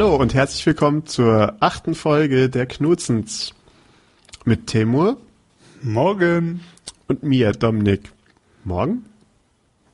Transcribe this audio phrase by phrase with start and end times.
[0.00, 3.52] Hallo und herzlich willkommen zur achten Folge der Knutzens
[4.46, 5.18] mit Temur
[5.82, 6.64] Morgen.
[7.06, 8.10] und mir, Dominik.
[8.64, 9.04] Morgen?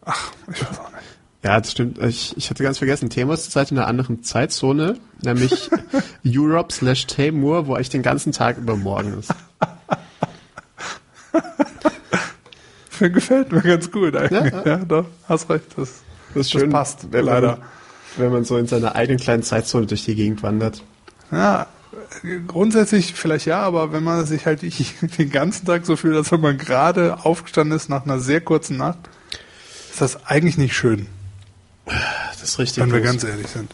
[0.04, 1.02] Ach, ich weiß auch nicht.
[1.42, 1.98] Ja, das stimmt.
[1.98, 5.70] Ich, ich hatte ganz vergessen, Temur ist zurzeit in einer anderen Zeitzone, nämlich
[6.24, 9.34] Europe slash Temur, wo eigentlich den ganzen Tag über morgen ist.
[13.00, 14.54] Mir gefällt mir ganz gut eigentlich.
[14.54, 15.76] Ja, Ja, doch, hast recht.
[15.76, 17.56] Das, Das das passt, wenn leider.
[17.56, 17.66] Man,
[18.16, 20.82] wenn man so in seiner eigenen kleinen Zeitzone durch die Gegend wandert.
[21.30, 21.66] Ja,
[22.46, 24.62] grundsätzlich vielleicht ja, aber wenn man sich halt
[25.18, 28.76] den ganzen Tag so fühlt, als wenn man gerade aufgestanden ist nach einer sehr kurzen
[28.76, 28.98] Nacht,
[29.90, 31.06] ist das eigentlich nicht schön,
[31.84, 32.82] Das ist richtig.
[32.82, 33.70] wenn wir ganz ehrlich sind.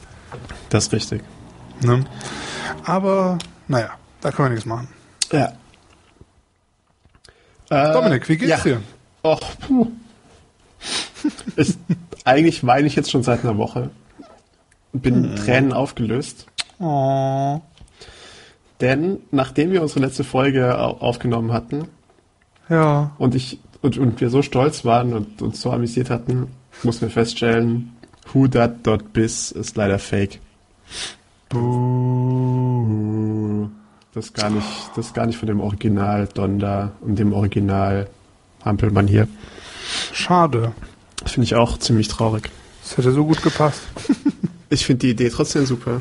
[0.68, 1.22] das ist richtig.
[1.80, 2.04] Ne?
[2.84, 3.38] Aber,
[3.68, 4.88] naja, da können wir nichts machen.
[5.32, 5.52] Ja.
[7.70, 8.58] Äh, Dominik, wie geht's ja.
[8.58, 8.82] dir?
[9.22, 9.90] Och, puh.
[11.56, 11.78] Ist,
[12.24, 13.90] eigentlich weine ich jetzt schon seit einer Woche.
[14.92, 15.36] Bin Hm.
[15.36, 16.46] Tränen aufgelöst.
[16.78, 17.60] Oh.
[18.80, 21.86] Denn nachdem wir unsere letzte Folge au- aufgenommen hatten
[22.68, 23.12] Ja.
[23.18, 26.48] und ich und, und wir so stolz waren und uns so amüsiert hatten,
[26.84, 27.92] mussten wir feststellen,
[28.32, 30.38] whodat.biz ist leider fake.
[32.32, 33.68] Buh.
[34.14, 38.08] Das ist gar nicht, das ist gar nicht von dem Original Donda und dem Original
[38.64, 39.26] Hampelmann hier.
[40.12, 40.72] Schade.
[41.24, 42.50] Finde ich auch ziemlich traurig.
[42.82, 43.82] Das hätte so gut gepasst.
[44.72, 46.00] Ich finde die Idee trotzdem super.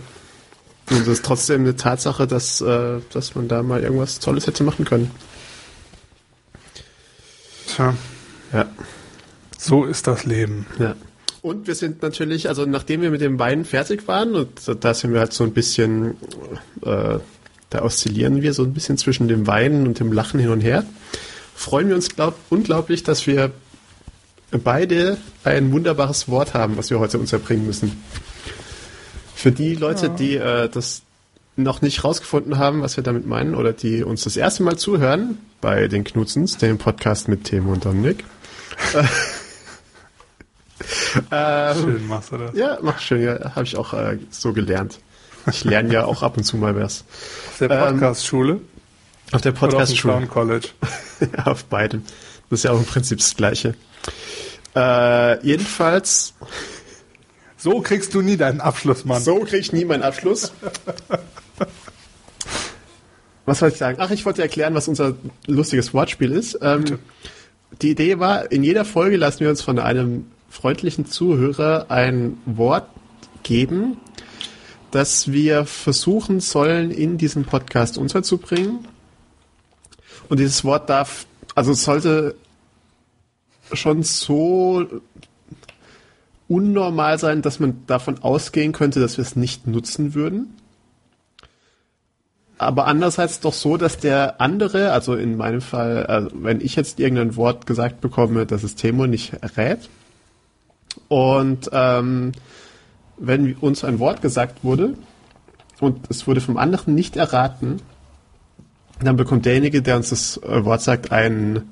[0.90, 4.64] Und es ist trotzdem eine Tatsache, dass, äh, dass man da mal irgendwas Tolles hätte
[4.64, 5.12] machen können.
[7.68, 7.94] Tja,
[8.54, 8.70] Ja.
[9.58, 10.66] so ist das Leben.
[10.80, 10.96] ja.
[11.42, 14.50] Und wir sind natürlich, also nachdem wir mit dem Wein fertig waren, und
[14.80, 16.12] da sind wir halt so ein bisschen,
[16.84, 17.18] äh,
[17.72, 20.86] da oszillieren wir so ein bisschen zwischen dem Weinen und dem Lachen hin und her,
[21.56, 23.52] freuen wir uns glaub, unglaublich, dass wir
[24.52, 28.02] beide ein wunderbares Wort haben, was wir heute unterbringen müssen.
[29.42, 31.02] Für die Leute, die äh, das
[31.56, 35.40] noch nicht rausgefunden haben, was wir damit meinen, oder die uns das erste Mal zuhören
[35.62, 38.24] bei den Knutzens, dem Podcast mit Timo und Dominik.
[41.32, 42.56] ähm, Schön machst du das.
[42.56, 45.00] ja, mach schön, ja, habe ich auch äh, so gelernt.
[45.50, 47.04] Ich lerne ja auch ab und zu mal was.
[47.50, 48.62] Auf der Ähm, Podcast-Schule
[49.32, 50.14] Auf der oder auf dem Podcast-Schule.
[50.14, 50.68] Clown College.
[51.36, 52.04] Ja, auf beidem.
[52.52, 53.74] Das ist ja auch im Prinzip das Gleiche.
[54.76, 56.36] Äh, jedenfalls,
[57.62, 59.22] So kriegst du nie deinen Abschluss, Mann.
[59.22, 60.52] so kriege ich nie meinen Abschluss.
[63.46, 63.98] Was wollte ich sagen?
[64.02, 65.14] Ach, ich wollte erklären, was unser
[65.46, 66.58] lustiges Wortspiel ist.
[66.64, 66.98] Ähm,
[67.84, 72.88] die Idee war, in jeder Folge lassen wir uns von einem freundlichen Zuhörer ein Wort
[73.44, 73.98] geben,
[74.90, 78.88] das wir versuchen sollen, in diesem Podcast unterzubringen.
[80.30, 82.34] Und dieses Wort darf, also sollte
[83.72, 84.88] schon so
[86.52, 90.58] unnormal sein, dass man davon ausgehen könnte, dass wir es nicht nutzen würden.
[92.58, 97.00] Aber andererseits doch so, dass der andere, also in meinem Fall, also wenn ich jetzt
[97.00, 99.90] irgendein Wort gesagt bekomme, dass es Temo nicht rät,
[101.08, 102.34] und ähm,
[103.18, 104.96] wenn uns ein Wort gesagt wurde
[105.80, 107.82] und es wurde vom anderen nicht erraten,
[109.00, 111.64] dann bekommt derjenige, der uns das äh, Wort sagt, einen,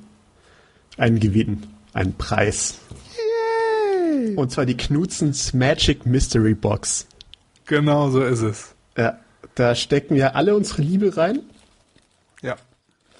[0.96, 2.78] einen Gewinn, einen Preis.
[4.36, 7.06] Und zwar die Knutzens Magic Mystery Box.
[7.66, 8.74] Genau so ist es.
[8.96, 9.18] Ja,
[9.54, 11.40] da stecken wir alle unsere Liebe rein
[12.42, 12.56] Ja.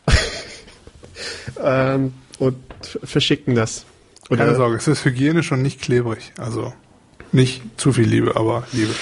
[1.63, 2.57] ähm, und
[3.05, 3.85] verschicken das.
[4.29, 6.33] Keine Oder, Sorge, es ist hygienisch und nicht klebrig.
[6.39, 6.73] Also
[7.33, 8.95] nicht zu viel Liebe, aber Liebe.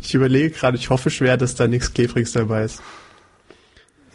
[0.00, 2.80] ich überlege gerade, ich hoffe schwer, dass da nichts Klebriges dabei ist.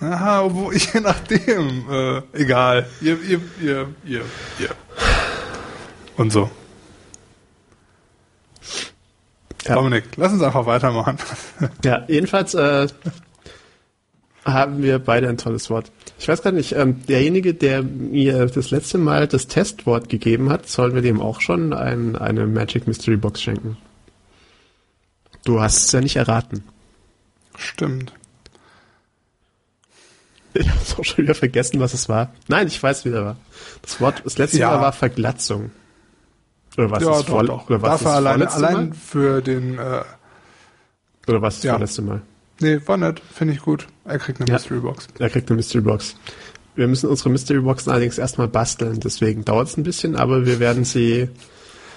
[0.01, 1.85] Aha, obwohl, je nachdem.
[1.89, 2.87] Äh, egal.
[3.01, 4.25] Ihr, ihr, ihr, ihr,
[4.59, 4.75] ihr.
[6.17, 6.49] Und so.
[9.65, 9.75] Ja.
[9.75, 11.17] Dominik, lass uns einfach weitermachen.
[11.83, 12.87] Ja, jedenfalls äh,
[14.43, 15.91] haben wir beide ein tolles Wort.
[16.17, 20.67] Ich weiß gar nicht, ähm, derjenige, der mir das letzte Mal das Testwort gegeben hat,
[20.67, 23.77] sollen wir dem auch schon ein, eine Magic Mystery Box schenken.
[25.43, 26.63] Du hast es ja nicht erraten.
[27.55, 28.13] Stimmt.
[30.53, 32.33] Ich habe auch schon wieder vergessen, was es war.
[32.47, 33.37] Nein, ich weiß wieder war.
[33.81, 34.71] Das Wort, das letzte Ja.
[34.71, 35.71] Mal war Verglatzung.
[36.77, 37.69] Oder was ja, das doch, vor, doch.
[37.69, 38.95] Oder was Dafür allein, allein Mal?
[38.95, 40.01] für den, äh,
[41.27, 41.71] Oder was das Ja.
[41.73, 42.21] vorletzte Mal?
[42.59, 43.87] nee, war nett, finde ich gut.
[44.05, 44.55] Er kriegt eine Ja.
[44.55, 45.07] Mystery Box.
[45.19, 46.15] Er kriegt eine Mystery Box.
[46.75, 50.59] Wir müssen unsere Mystery Boxen allerdings erstmal basteln, deswegen dauert es ein bisschen, aber wir
[50.59, 51.29] werden sie.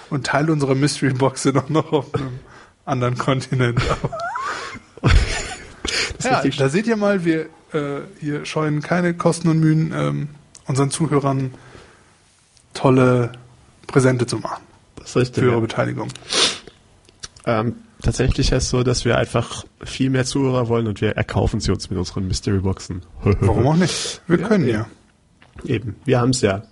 [0.09, 2.39] Und Teil unserer Mystery Box sind auch noch auf einem
[2.85, 3.79] anderen Kontinent.
[6.23, 10.29] Ja, da seht ihr mal, wir äh, hier scheuen keine Kosten und Mühen, ähm,
[10.67, 11.53] unseren Zuhörern
[12.73, 13.31] tolle
[13.87, 14.63] Präsente zu machen
[14.97, 15.35] das ist richtig.
[15.43, 15.59] für ihre Ja.
[15.61, 16.09] Beteiligung.
[17.45, 21.59] Ähm, tatsächlich ist es so, dass wir einfach viel mehr Zuhörer wollen und wir erkaufen
[21.59, 23.03] sie uns mit unseren Mystery Boxen.
[23.23, 24.21] Warum auch nicht?
[24.27, 24.87] Wir Ja, können ja.
[25.63, 26.63] Eben, wir haben es ja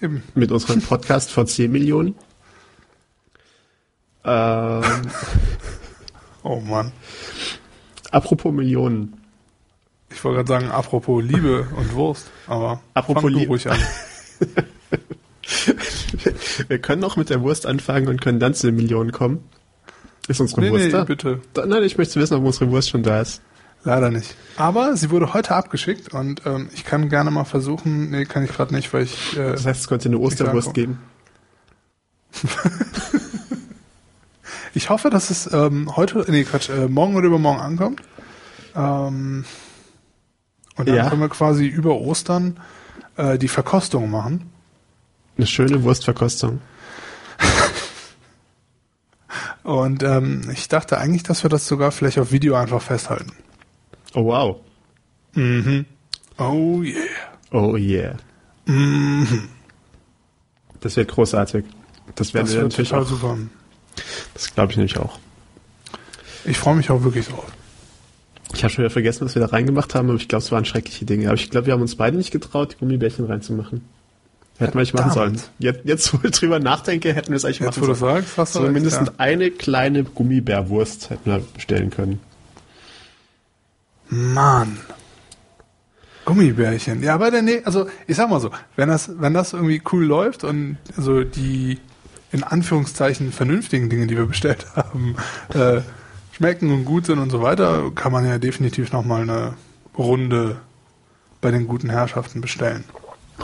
[0.00, 0.22] Eben.
[0.34, 2.14] mit unserem Podcast von 10 Millionen.
[4.24, 4.82] Ähm,
[6.44, 6.92] Oh Mann.
[8.12, 9.14] Apropos Millionen.
[10.10, 13.48] Ich wollte gerade sagen, apropos Liebe und Wurst, aber Apropos fang du Liebe.
[13.50, 13.78] ruhig an.
[16.68, 19.42] Wir können auch mit der Wurst anfangen und können dann zu den Millionen kommen.
[20.28, 21.04] Ist unsere Nee, Wurst nee, da?
[21.04, 21.40] bitte.
[21.52, 23.42] Da- Nein, ich möchte wissen, ob unsere Wurst schon da ist.
[23.84, 24.36] Leider nicht.
[24.56, 28.52] Aber sie wurde heute abgeschickt und ähm, ich kann gerne mal versuchen, nee, kann ich
[28.52, 30.98] gerade nicht, weil ich äh, Das heißt, es könnte eine Osterwurst geben.
[34.74, 38.00] Ich hoffe, dass es ähm, heute, nee, Quatsch, äh, morgen oder übermorgen ankommt.
[38.74, 39.44] Ähm,
[40.76, 41.08] und dann Ja.
[41.10, 42.58] können wir quasi über Ostern
[43.16, 44.50] äh, die Verkostung machen.
[45.36, 46.60] Eine schöne Wurstverkostung.
[49.62, 53.32] Und ähm, ich dachte eigentlich, dass wir das sogar vielleicht auf Video einfach festhalten.
[54.14, 54.56] Oh wow.
[55.34, 55.86] Mhm.
[56.38, 56.96] Oh yeah.
[57.52, 58.16] Oh yeah.
[58.66, 59.48] Mhm.
[60.80, 61.64] Das wird großartig.
[62.16, 63.06] Das werden Das wir natürlich auch.
[63.06, 63.38] super.
[64.34, 65.18] Das glaube ich nämlich auch.
[66.44, 67.46] Ich freue mich auch wirklich drauf.
[68.54, 70.64] Ich habe schon wieder vergessen, was wir da reingemacht haben, aber ich glaube, es waren
[70.64, 71.26] schreckliche Dinge.
[71.26, 73.82] Aber ich glaube, wir haben uns beide nicht getraut, die Gummibärchen reinzumachen.
[74.58, 75.40] Hätten wir nicht machen sollen.
[75.58, 78.16] Jetzt, jetzt, wo ich drüber nachdenke, hätten wir es eigentlich Jetzt, machen wo du sollen.
[78.22, 79.14] sagst, hast du So mindestens ja.
[79.18, 82.20] eine kleine Gummibärwurst hätten wir bestellen können.
[84.08, 84.76] Mann.
[86.24, 87.02] Gummibärchen.
[87.02, 90.04] Ja, aber der, nee, also ich sag mal so, wenn das, wenn das irgendwie cool
[90.04, 91.78] läuft und so die
[92.32, 95.16] in Anführungszeichen vernünftigen Dinge, die wir bestellt haben,
[95.54, 95.82] äh,
[96.32, 99.54] schmecken und gut sind und so weiter, kann man ja definitiv nochmal eine
[99.96, 100.56] Runde
[101.40, 102.84] bei den guten Herrschaften bestellen.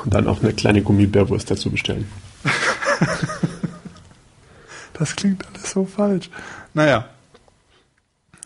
[0.05, 2.11] Und dann auch eine kleine Gummibärwurst dazu bestellen.
[4.99, 6.29] Das klingt alles so falsch.
[6.75, 7.09] Naja.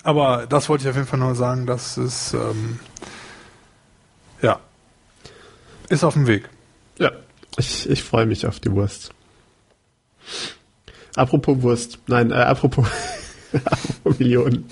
[0.02, 2.78] Aber das wollte ich auf jeden Fall nur sagen, dass es ähm,
[4.42, 4.60] ja
[5.88, 6.48] ist auf dem Weg.
[6.98, 7.12] Ja,
[7.56, 9.12] ich, ich freue mich auf die Wurst.
[11.14, 12.86] Apropos Wurst, nein, äh, apropos,
[13.64, 14.64] apropos Millionen.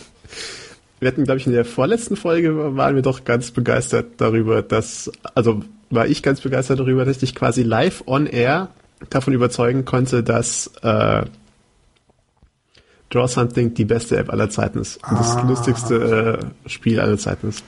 [1.01, 5.11] Wir hatten, glaube ich, in der vorletzten Folge waren wir doch ganz begeistert darüber, dass,
[5.35, 8.69] also war ich ganz begeistert darüber, dass ich dich quasi live on air
[9.09, 11.23] davon überzeugen konnte, dass äh,
[13.09, 15.43] Draw Something die beste App aller Zeiten ist und das Ah.
[15.43, 17.65] lustigste äh, Spiel aller Zeiten ist.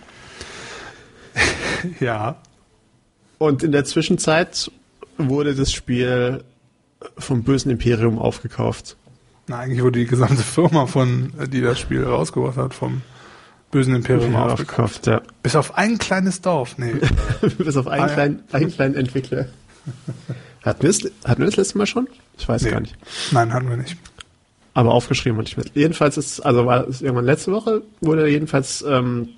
[1.99, 2.37] Ja.
[3.39, 4.71] Und in der Zwischenzeit
[5.19, 6.45] wurde das Spiel
[7.19, 8.97] vom bösen Imperium aufgekauft.
[9.49, 13.03] Na, eigentlich wurde die gesamte Firma von, äh, die das Spiel rausgebracht hat, vom
[13.71, 15.07] bösen Imperium Ja, aufgekauft.
[15.07, 15.21] ja.
[15.43, 16.77] Bis auf ein kleines Dorf.
[16.79, 16.95] Nee.
[17.59, 18.13] Bis auf einen, Ah, ja.
[18.15, 19.47] kleinen, einen kleinen Entwickler.
[20.63, 22.09] Hatten wir, das, hatten wir das letzte Mal schon?
[22.39, 22.71] Ich weiß nee.
[22.71, 22.97] gar nicht.
[23.33, 23.97] Nein, hatten wir nicht.
[24.75, 25.73] Aber aufgeschrieben und ich mit.
[25.75, 29.31] Jedenfalls ist, also war es irgendwann letzte Woche, wurde jedenfalls ähm,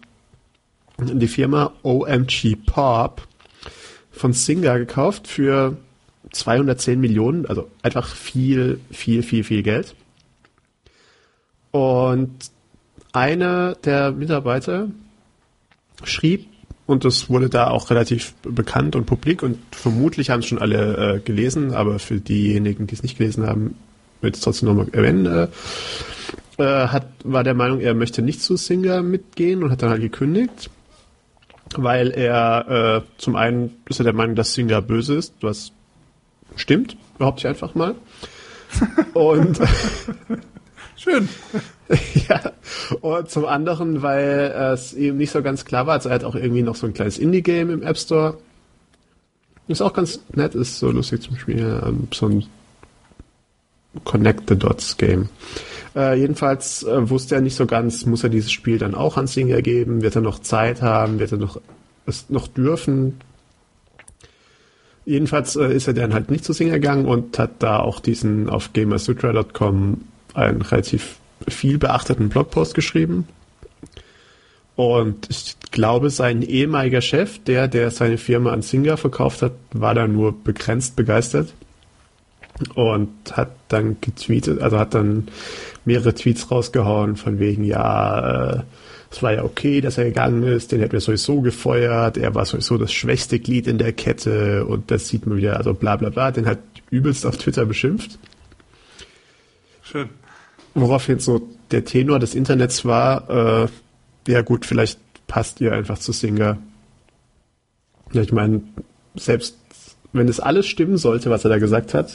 [0.98, 3.26] die Firma OMG Pop
[4.12, 5.76] von Singa gekauft für
[6.34, 9.94] 210 Millionen, also einfach viel, viel, viel, viel Geld.
[11.70, 12.30] Und
[13.12, 14.88] einer der Mitarbeiter
[16.02, 16.46] schrieb,
[16.86, 21.14] und das wurde da auch relativ bekannt und publik und vermutlich haben es schon alle
[21.14, 23.76] äh, gelesen, aber für diejenigen, die es nicht gelesen haben,
[24.20, 25.48] ich es trotzdem nochmal erwähnen, äh,
[26.58, 30.02] äh, hat, war der Meinung, er möchte nicht zu Singer mitgehen und hat dann halt
[30.02, 30.70] gekündigt,
[31.76, 35.72] weil er äh, zum einen ist er der Meinung, dass Singer böse ist, was
[36.56, 37.94] stimmt, behaupte ich einfach mal.
[39.14, 39.60] und
[41.04, 41.28] Schön.
[42.28, 42.52] ja,
[43.02, 46.34] und zum anderen, weil es eben nicht so ganz klar war, also er hat auch
[46.34, 48.38] irgendwie noch so ein kleines Indie-Game im App Store.
[49.68, 52.46] Ist auch ganz nett, ist so lustig zum Spielen, ähm, so ein
[54.04, 55.28] Connect the Dots Game.
[55.94, 59.26] Äh, jedenfalls äh, wusste er nicht so ganz, muss er dieses Spiel dann auch an
[59.26, 61.60] Singer geben, wird er noch Zeit haben, wird er noch
[62.06, 63.20] es noch dürfen.
[65.06, 68.48] Jedenfalls äh, ist er dann halt nicht zu Singer gegangen und hat da auch diesen
[68.48, 70.02] auf gamersutra.com
[70.34, 71.16] einen relativ
[71.48, 73.28] viel beachteten Blogpost geschrieben.
[74.76, 79.94] Und ich glaube, sein ehemaliger Chef, der, der seine Firma an Singer verkauft hat, war
[79.94, 81.52] da nur begrenzt begeistert
[82.74, 85.28] und hat dann getweetet, also hat dann
[85.84, 88.62] mehrere Tweets rausgehauen von wegen, ja, äh,
[89.14, 92.44] es war ja okay, dass er gegangen ist, den hätten wir sowieso gefeuert, er war
[92.46, 96.10] sowieso das schwächste Glied in der Kette und das sieht man wieder, also bla bla
[96.10, 96.58] bla, den hat
[96.90, 98.18] übelst auf Twitter beschimpft.
[99.82, 100.08] Schön.
[100.74, 103.68] Woraufhin so der Tenor des Internets war, äh,
[104.26, 106.58] ja gut, vielleicht passt ihr einfach zu Singer.
[108.12, 108.62] Ja, ich meine,
[109.14, 109.56] selbst
[110.12, 112.08] wenn es alles stimmen sollte, was er da gesagt hat,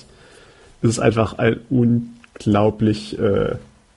[0.82, 3.56] ist es einfach ein unglaublich äh,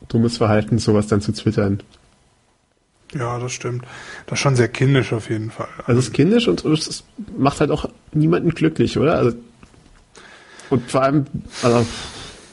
[0.08, 1.80] dummes Verhalten, sowas dann zu twittern.
[3.14, 3.84] Ja, das stimmt.
[4.26, 5.68] Das ist schon sehr kindisch auf jeden Fall.
[5.86, 7.04] Also es ist kindisch und es
[7.36, 9.16] macht halt auch niemanden glücklich, oder?
[9.16, 9.36] Also,
[10.70, 11.26] und vor allem,
[11.62, 11.86] also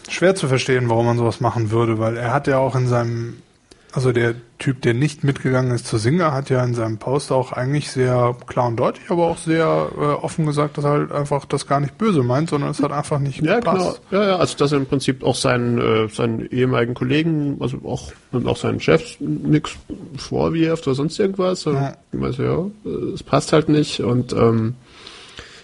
[0.10, 3.42] Schwer zu verstehen, warum man sowas machen würde, weil er hat ja auch in seinem,
[3.91, 7.53] also der Typ, der nicht mitgegangen ist zu Singer, hat ja in seinem Post auch
[7.53, 11.46] eigentlich sehr klar und deutlich, aber auch sehr äh, offen gesagt, dass er halt einfach
[11.46, 14.01] das gar nicht böse meint, sondern es hat einfach nicht ja, gepasst.
[14.10, 14.22] genau.
[14.22, 18.12] Ja, ja, also dass er im Prinzip auch seinen, äh, seinen ehemaligen Kollegen, also auch
[18.31, 19.75] und auch seinen Chefs nichts
[20.17, 21.63] vorwirft oder sonst irgendwas.
[21.63, 21.93] Ja.
[22.12, 24.75] Ich weiß, ja, äh, es passt halt nicht und ähm,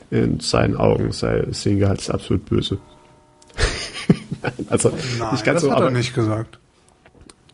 [0.09, 2.79] in seinen Augen sei Singer halt absolut böse.
[4.69, 4.89] also
[5.19, 6.59] Nein, nicht ganz das so, hat aber er nicht gesagt.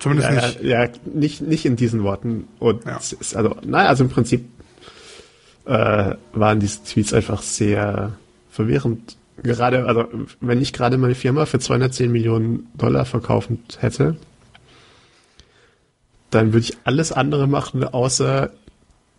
[0.01, 0.63] Zumindest ja, nicht.
[0.63, 2.47] Ja, nicht, nicht in diesen Worten.
[2.59, 2.97] Und Ja.
[2.97, 4.45] ist also, naja, also im Prinzip
[5.65, 8.13] äh, waren diese Tweets einfach sehr
[8.49, 9.15] verwirrend.
[9.43, 10.05] Gerade, also
[10.39, 14.17] wenn ich gerade meine Firma für 210 Millionen Dollar verkaufen hätte,
[16.31, 18.51] dann würde ich alles andere machen, außer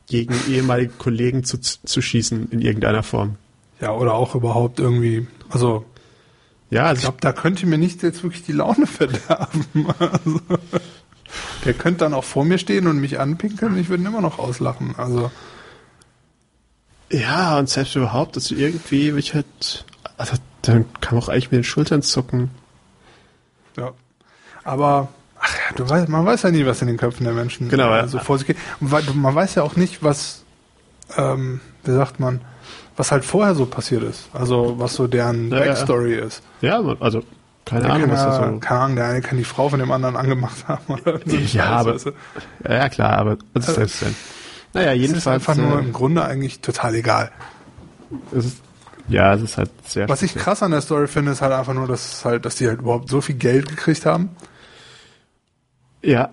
[0.09, 3.37] gegen ehemalige Kollegen zu, zu schießen in irgendeiner Form.
[3.81, 5.85] Ja, oder auch überhaupt irgendwie, also
[6.73, 9.87] Ja, ich also glaube, da könnte mir nicht jetzt wirklich die Laune verderben.
[9.99, 10.41] Also,
[11.67, 14.23] der könnte dann auch vor mir stehen und mich anpinkeln und ich würde ihn immer
[14.23, 14.95] noch auslachen.
[14.97, 15.31] Also,
[17.11, 19.85] ich, ja, und selbst überhaupt, dass du irgendwie, ich halt,
[20.17, 22.51] also dann kann man auch eigentlich mit den Schultern zucken.
[23.77, 23.93] ja.
[24.65, 25.09] Aber,
[25.41, 27.93] ach ja, du weißt, man weiß ja nie, was in den Köpfen der Menschen Genau,
[27.93, 28.09] äh, ja.
[28.09, 28.57] so vor sich geht.
[28.81, 30.45] Und man weiß ja auch nicht, was,
[31.19, 32.41] ähm, wie sagt man,
[32.97, 34.29] was halt vorher so passiert ist.
[34.33, 35.65] Also, was so deren Ja, ja.
[35.67, 36.43] Backstory ist.
[36.61, 37.23] Ja, also
[37.65, 38.59] keine Der Ahnung, kann was ja, da so.
[38.59, 40.83] keine Ahnung, der eine kann die Frau von dem anderen angemacht haben.
[40.95, 42.11] Oder so Ja, aber- weißt du.
[42.69, 44.15] Ja, ja klar, aber das ist selbst dann.
[44.75, 45.49] Naja, Es ist jedenfalls.
[45.49, 47.31] einfach nur äh, im Grunde eigentlich total egal.
[48.37, 48.57] es ist,
[49.09, 50.09] ja, es ist halt sehr.
[50.09, 52.67] Was ich krass an der Story finde, ist halt einfach nur, dass halt, dass die
[52.69, 54.31] halt überhaupt so viel Geld gekriegt haben
[56.03, 56.31] Ja,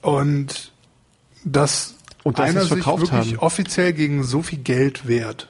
[0.00, 0.70] und
[1.44, 1.94] dass
[2.24, 3.38] Und dass einer sich wirklich haben.
[3.38, 5.48] offiziell gegen so viel Geld wehrt.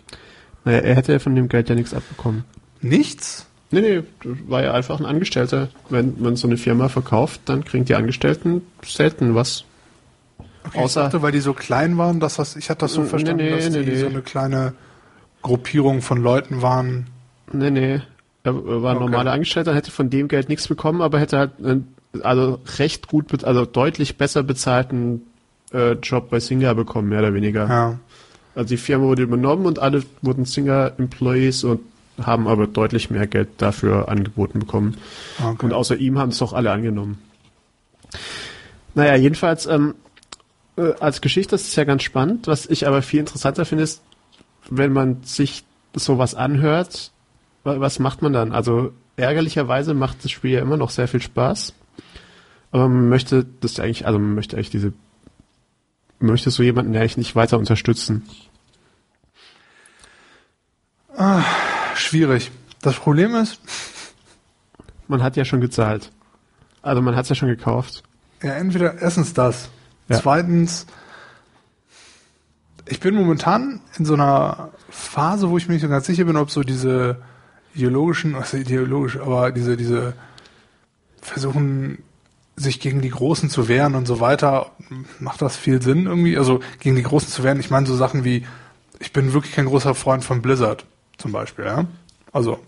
[0.64, 2.44] Naja, er hätte ja von dem Geld ja nichts abbekommen.
[2.80, 3.46] Nichts?
[3.70, 4.02] Nee, nee,
[4.46, 5.68] war ja einfach ein Angestellter.
[5.88, 9.64] Wenn man so eine Firma verkauft, dann kriegen die Angestellten selten was.
[10.64, 13.02] Okay, Außer- ich dachte, weil die so klein waren, dass das, ich hatte das so
[13.02, 13.96] Nee, verstanden, nee, dass die nee, nee.
[13.98, 14.74] so eine kleine
[15.40, 17.06] Gruppierung von Leuten waren.
[17.52, 18.00] Nee, nee.
[18.44, 19.04] Er war ein Okay.
[19.06, 23.42] normaler Angestellter, hätte von dem Geld nichts bekommen, aber hätte halt einen, also recht gut,
[23.44, 25.22] also deutlich besser bezahlten
[25.72, 27.68] äh, Job bei Singer bekommen, mehr oder weniger.
[27.68, 27.98] Ja.
[28.54, 31.80] Also die Firma wurde übernommen und alle wurden Singer-Employees und
[32.22, 34.96] haben aber deutlich mehr Geld dafür angeboten bekommen.
[35.42, 35.64] Okay.
[35.64, 37.18] Und außer ihm haben es doch alle angenommen.
[38.94, 39.94] Naja, jedenfalls, ähm,
[40.76, 42.46] äh, als Geschichte ist es ja ganz spannend.
[42.46, 44.02] Was ich aber viel interessanter finde, ist,
[44.68, 47.10] wenn man sich sowas anhört,
[47.64, 48.52] wa- was macht man dann?
[48.52, 51.72] Also ärgerlicherweise macht das Spiel ja immer noch sehr viel Spaß.
[52.70, 54.92] Aber man möchte das ja eigentlich, also man möchte eigentlich diese,
[56.22, 58.26] möchte so jemanden eigentlich nicht weiter unterstützen.
[61.94, 62.50] Schwierig.
[62.80, 63.60] Das Problem ist,
[65.08, 66.10] Man hat ja schon gezahlt.
[66.80, 68.02] Also man hat es ja schon gekauft.
[68.42, 69.68] Ja, entweder erstens das.
[70.08, 70.18] Ja.
[70.20, 70.86] Zweitens,
[72.86, 76.36] ich bin momentan in so einer Phase, wo ich mir nicht so ganz sicher bin,
[76.36, 77.18] ob so diese
[77.74, 80.14] ideologischen, also ideologisch, aber diese, diese
[81.20, 82.02] versuchen,
[82.56, 84.70] sich gegen die Großen zu wehren und so weiter,
[85.20, 86.36] macht das viel Sinn irgendwie?
[86.36, 88.44] Also gegen die Großen zu wehren, ich meine so Sachen wie,
[89.00, 90.84] ich bin wirklich kein großer Freund von Blizzard
[91.18, 91.86] zum Beispiel, ja?
[92.32, 92.58] Also,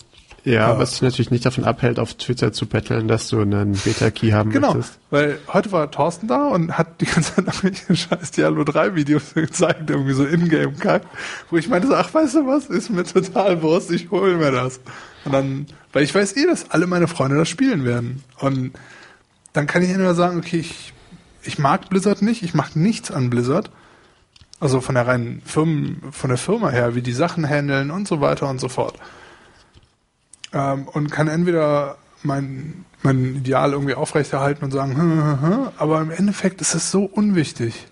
[0.47, 3.73] Ja, Aber- was dich natürlich nicht davon abhält, auf Twitter zu betteln, dass du einen
[3.73, 4.99] Beta-Key haben Genau, möchtest.
[5.11, 9.33] weil heute war Thorsten da und hat die ganze Zeit irgendwelche scheiß Diablo 3 Videos
[9.35, 11.03] gezeigt, irgendwie so Ingame-Kack,
[11.50, 14.50] wo ich meinte so, ach, weißt du was, ist mir total Wurst, ich hol mir
[14.50, 14.81] das.
[15.25, 18.23] Und dann, weil ich weiß eh, dass alle meine Freunde das spielen werden.
[18.41, 18.73] Und
[19.55, 20.93] dann kann ich entweder sagen, okay, ich,
[21.43, 23.71] ich mag Blizzard nicht, ich mag nichts an Blizzard.
[24.61, 28.21] Also von der reinen Firmen, von der Firma her, wie die Sachen handeln und so
[28.21, 28.99] weiter und so fort
[30.55, 36.01] ähm, und kann entweder mein, mein Ideal irgendwie aufrechterhalten und sagen, hm, hm, hm, aber
[36.01, 37.87] im Endeffekt ist es so unwichtig.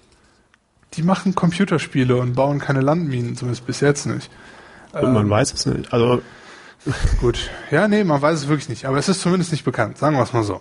[0.95, 4.31] Die machen Computerspiele und bauen keine Landminen, zumindest bis jetzt nicht.
[4.93, 5.93] Und man weiß es nicht.
[5.93, 6.23] Also,
[7.21, 7.51] Gut.
[7.71, 10.23] Ja, nee, man weiß es wirklich nicht, aber es ist zumindest nicht bekannt, sagen wir
[10.23, 10.61] es mal so.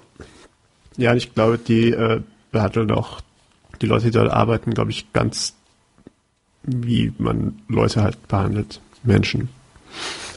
[0.98, 2.22] Ja, ich glaube, die äh,
[2.52, 3.22] behandeln auch
[3.82, 5.56] die Leute, die dort arbeiten, glaube ich, ganz
[6.64, 8.82] wie man Leute halt behandelt.
[9.04, 9.50] Menschen.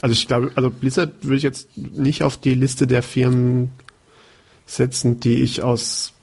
[0.01, 3.71] Also ich glaube, also Blizzard würde ich jetzt nicht auf die Liste der Firmen
[4.65, 6.13] setzen, die ich aus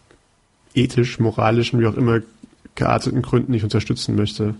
[0.75, 2.21] ethisch, moralischen, wie auch immer
[2.75, 4.55] gearteten Gründen nicht unterstützen möchte.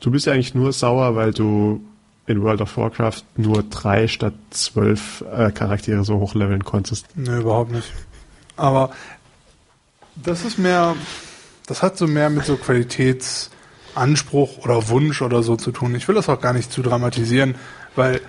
[0.00, 1.80] Du bist ja eigentlich nur sauer, weil du
[2.26, 7.06] in World of Warcraft nur drei statt zwölf äh, Charaktere so hochleveln konntest.
[7.14, 7.92] Nee, überhaupt nicht.
[8.56, 8.90] Aber
[10.16, 10.96] das ist mehr,
[11.66, 15.94] das hat so mehr mit so Qualitätsanspruch oder Wunsch oder so zu tun.
[15.94, 17.56] Ich will das auch gar nicht zu dramatisieren,
[17.94, 18.20] weil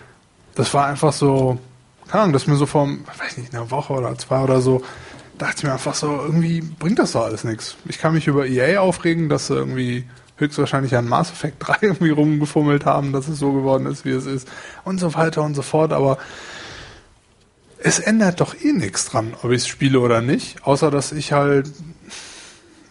[0.55, 1.59] das war einfach so,
[2.07, 4.83] keine Ahnung, das mir so vor, weiß nicht, einer Woche oder zwei oder so,
[5.37, 7.75] dachte ich mir einfach so, irgendwie bringt das doch alles nichts.
[7.85, 10.05] Ich kann mich über EA aufregen, dass sie irgendwie
[10.37, 14.25] höchstwahrscheinlich an Mass Effect 3 irgendwie rumgefummelt haben, dass es so geworden ist, wie es
[14.25, 14.47] ist
[14.83, 16.17] und so weiter und so fort, aber
[17.87, 21.31] es ändert doch eh nichts dran, ob ich es spiele oder nicht, außer dass ich
[21.31, 21.71] halt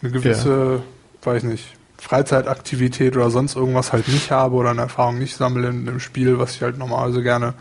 [0.03, 1.33] eine gewisse, ja.
[1.33, 5.89] weiß nicht, Freizeitaktivität oder sonst irgendwas halt nicht habe oder eine Erfahrung nicht sammle in
[5.89, 7.55] einem Spiel, was ich halt normalerweise gerne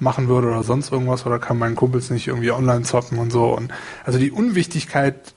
[0.00, 3.46] machen würde oder sonst irgendwas oder kann meinen Kumpels nicht irgendwie online zocken und so.
[3.46, 3.72] Und
[4.04, 5.34] also die Unwichtigkeit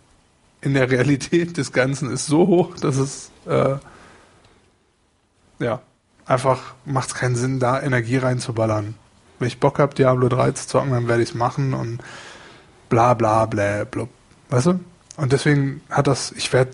[0.61, 3.75] in der Realität des Ganzen ist so hoch, dass es äh,
[5.59, 5.81] ja
[6.25, 8.95] einfach macht es keinen Sinn, da Energie reinzuballern.
[9.39, 11.99] Wenn ich Bock habe, Diablo 3 zu zocken, dann werde ich es machen und
[12.89, 14.09] bla bla bla blub.
[14.49, 14.79] Weißt du?
[15.17, 16.71] Und deswegen hat das, ich werde,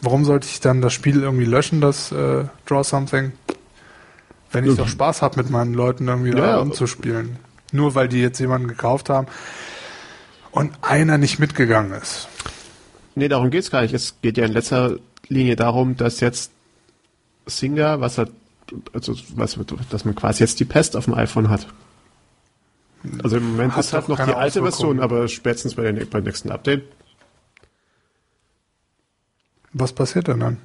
[0.00, 3.32] warum sollte ich dann das Spiel irgendwie löschen, das äh, Draw Something?
[4.52, 4.82] Wenn ich okay.
[4.82, 7.38] doch Spaß habe, mit meinen Leuten irgendwie ja, da rumzuspielen.
[7.72, 9.26] Nur weil die jetzt jemanden gekauft haben
[10.52, 12.28] und einer nicht mitgegangen ist.
[13.14, 13.94] Nee, darum geht's gar nicht.
[13.94, 14.96] Es geht ja in letzter
[15.28, 16.52] Linie darum, dass jetzt
[17.46, 18.30] Singer, was hat,
[18.92, 19.58] also was,
[19.90, 21.66] dass man quasi jetzt die Pest auf dem iPhone hat.
[23.22, 26.24] Also im Moment hat ist halt noch die alte Version, aber spätestens bei der, beim
[26.24, 26.84] nächsten Update.
[29.72, 30.58] Was passiert denn dann?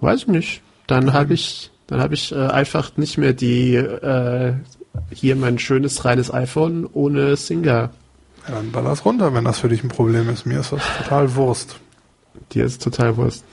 [0.00, 0.62] Weiß ich nicht.
[0.86, 4.54] Dann habe ich, dann habe ich äh, einfach nicht mehr die äh,
[5.10, 7.90] hier mein schönes reines iPhone ohne Singer.
[8.46, 10.46] Ja, dann baller's runter, wenn das für dich ein Problem ist.
[10.46, 11.80] Mir ist das total Wurst.
[12.52, 13.44] Dir ist total Wurst.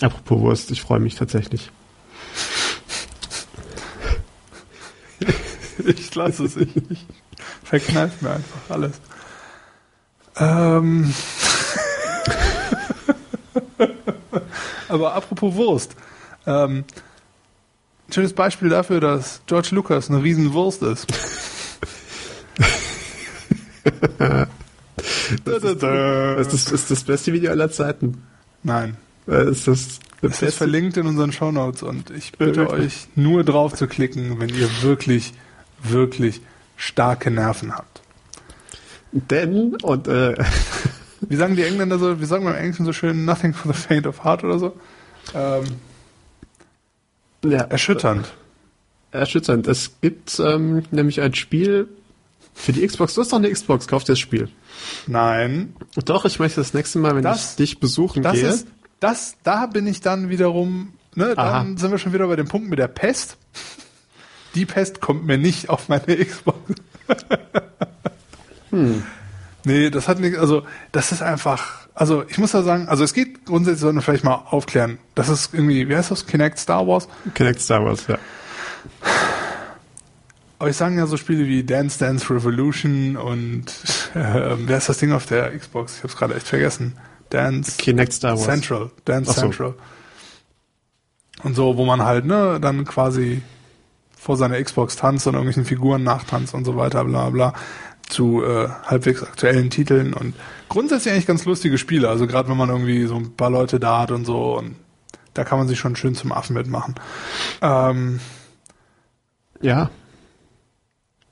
[0.00, 1.70] Apropos Wurst, ich freue mich tatsächlich.
[5.84, 6.76] ich lasse es nicht.
[7.68, 9.00] Verkneift mir einfach alles.
[10.36, 11.12] Ähm.
[14.88, 15.94] Aber apropos Wurst.
[16.46, 16.84] Ähm,
[18.08, 21.06] ein schönes Beispiel dafür, dass George Lucas eine Riesenwurst ist.
[25.44, 28.22] das, ist, das, ist, ist das beste Video aller Zeiten.
[28.62, 28.96] Nein.
[29.26, 33.86] Ist das es ist verlinkt in unseren Shownotes und ich bitte euch nur drauf zu
[33.86, 35.32] klicken, wenn ihr wirklich,
[35.82, 36.40] wirklich
[36.78, 38.00] starke Nerven habt.
[39.12, 40.34] Denn, und äh,
[41.20, 43.78] wie sagen die Engländer so, wie sagen wir im Englischen so schön, nothing for the
[43.78, 44.76] faint of heart oder so?
[45.34, 45.64] Ähm,
[47.44, 48.32] ja, erschütternd.
[49.10, 49.66] Erschütternd.
[49.66, 51.88] Es gibt ähm, nämlich ein Spiel
[52.54, 53.14] für die Xbox.
[53.14, 54.48] Du hast doch eine Xbox, kauf dir das Spiel.
[55.06, 55.74] Nein.
[56.04, 58.48] Doch, ich möchte das nächste Mal, wenn das, ich dich besuchen das gehe.
[58.48, 58.68] Ist,
[59.00, 61.58] das, da bin ich dann wiederum, ne, Aha.
[61.58, 63.38] dann sind wir schon wieder bei dem Punkt mit der Pest.
[64.58, 66.58] Die Pest kommt mir nicht auf meine Xbox.
[68.70, 69.04] hm.
[69.62, 73.14] Nee, das hat nichts, also das ist einfach, also ich muss da sagen, also es
[73.14, 76.88] geht grundsätzlich, sollten wir vielleicht mal aufklären, das ist irgendwie, wie heißt das, Kinect Star
[76.88, 77.06] Wars?
[77.34, 78.18] Kinect Star Wars, ja.
[80.58, 83.66] Aber ich sagen ja so Spiele wie Dance Dance Revolution und
[84.14, 85.98] äh, wer ist das Ding auf der Xbox?
[85.98, 86.96] Ich habe es gerade echt vergessen.
[87.30, 88.44] Dance Kinect Star Wars.
[88.44, 89.40] Central, Dance so.
[89.40, 89.74] Central.
[91.44, 93.42] Und so, wo man halt, ne, dann quasi
[94.28, 97.54] vor seiner Xbox tanzt und irgendwelchen Figuren nachtanzt und so weiter, bla bla,
[98.10, 100.34] zu äh, halbwegs aktuellen Titeln und
[100.68, 102.10] grundsätzlich eigentlich ganz lustige Spiele.
[102.10, 104.76] Also gerade wenn man irgendwie so ein paar Leute da hat und so und
[105.32, 106.96] da kann man sich schon schön zum Affen mitmachen.
[107.62, 108.20] Ähm,
[109.62, 109.88] ja.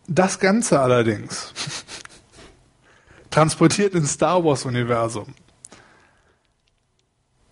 [0.09, 1.53] Das Ganze allerdings
[3.31, 5.35] transportiert ins Star Wars Universum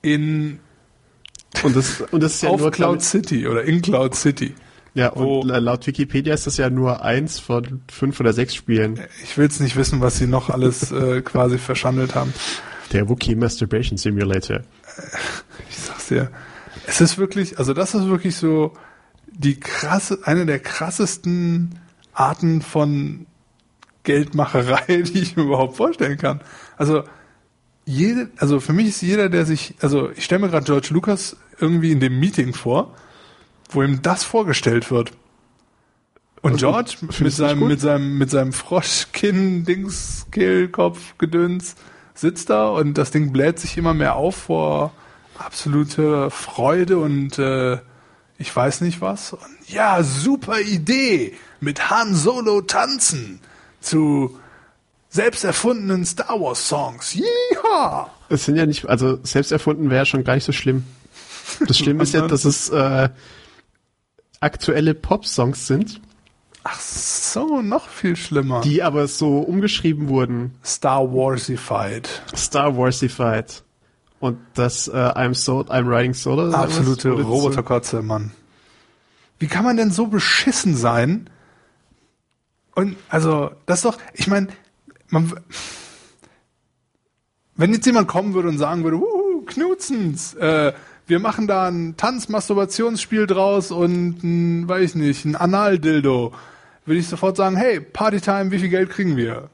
[0.00, 0.59] in
[1.62, 4.54] und das, und das ist ja auf nur Cloud City oder in Cloud City.
[4.94, 9.00] Ja, und laut Wikipedia ist das ja nur eins von fünf oder sechs Spielen.
[9.24, 12.33] Ich will es nicht wissen, was sie noch alles äh, quasi verschandelt haben.
[12.92, 14.61] Der Wookiee Masturbation Simulator.
[15.68, 16.30] Ich sag's dir.
[16.87, 18.74] Es ist wirklich, also das ist wirklich so
[19.26, 21.80] die krasse, eine der krassesten
[22.12, 23.26] Arten von
[24.04, 26.40] Geldmacherei, die ich mir überhaupt vorstellen kann.
[26.76, 27.02] Also
[27.85, 31.37] jede, also für mich ist jeder, der sich, also ich stelle mir gerade George Lucas
[31.59, 32.94] irgendwie in dem Meeting vor,
[33.74, 35.12] wo ihm das vorgestellt wird.
[36.42, 41.74] Und also, George mit seinem, mit seinem, mit seinem Froschkinn, Dings, Kehlkopf, Gedöns
[42.14, 44.92] sitzt da und das Ding bläht sich immer mehr auf vor
[45.38, 47.78] absoluter Freude und äh,
[48.38, 49.32] ich weiß nicht was.
[49.32, 53.40] Und ja, super Idee mit Han Solo tanzen
[53.80, 54.38] zu
[55.08, 57.16] selbst erfundenen Star Wars Songs.
[57.54, 58.10] Ja.
[58.28, 60.84] Es sind ja nicht, also selbst erfunden wäre schon gar nicht so schlimm.
[61.66, 63.08] Das Schlimme ist ja, dass es äh,
[64.44, 66.00] aktuelle Pop-Songs sind.
[66.62, 68.61] Ach so noch viel schlimmer.
[68.61, 70.54] Die aber so umgeschrieben wurden.
[70.64, 72.22] Star Warsified.
[72.35, 73.62] Star Warsified.
[74.20, 76.50] Und das äh, I'm so I'm Riding Solo.
[76.52, 78.30] Absolute Roboterkotze, Mann.
[79.38, 81.28] Wie kann man denn so beschissen sein?
[82.74, 84.48] Und also, das ist doch, ich meine,
[85.09, 85.33] man,
[87.57, 90.72] wenn jetzt jemand kommen würde und sagen würde, uh, Knutzens, äh,
[91.06, 96.32] wir machen da ein Tanz-Masturbationsspiel draus und ein, weiß ich nicht, ein Anal-Dildo,
[96.86, 99.50] würde ich sofort sagen, hey, Partytime, wie viel Geld kriegen wir?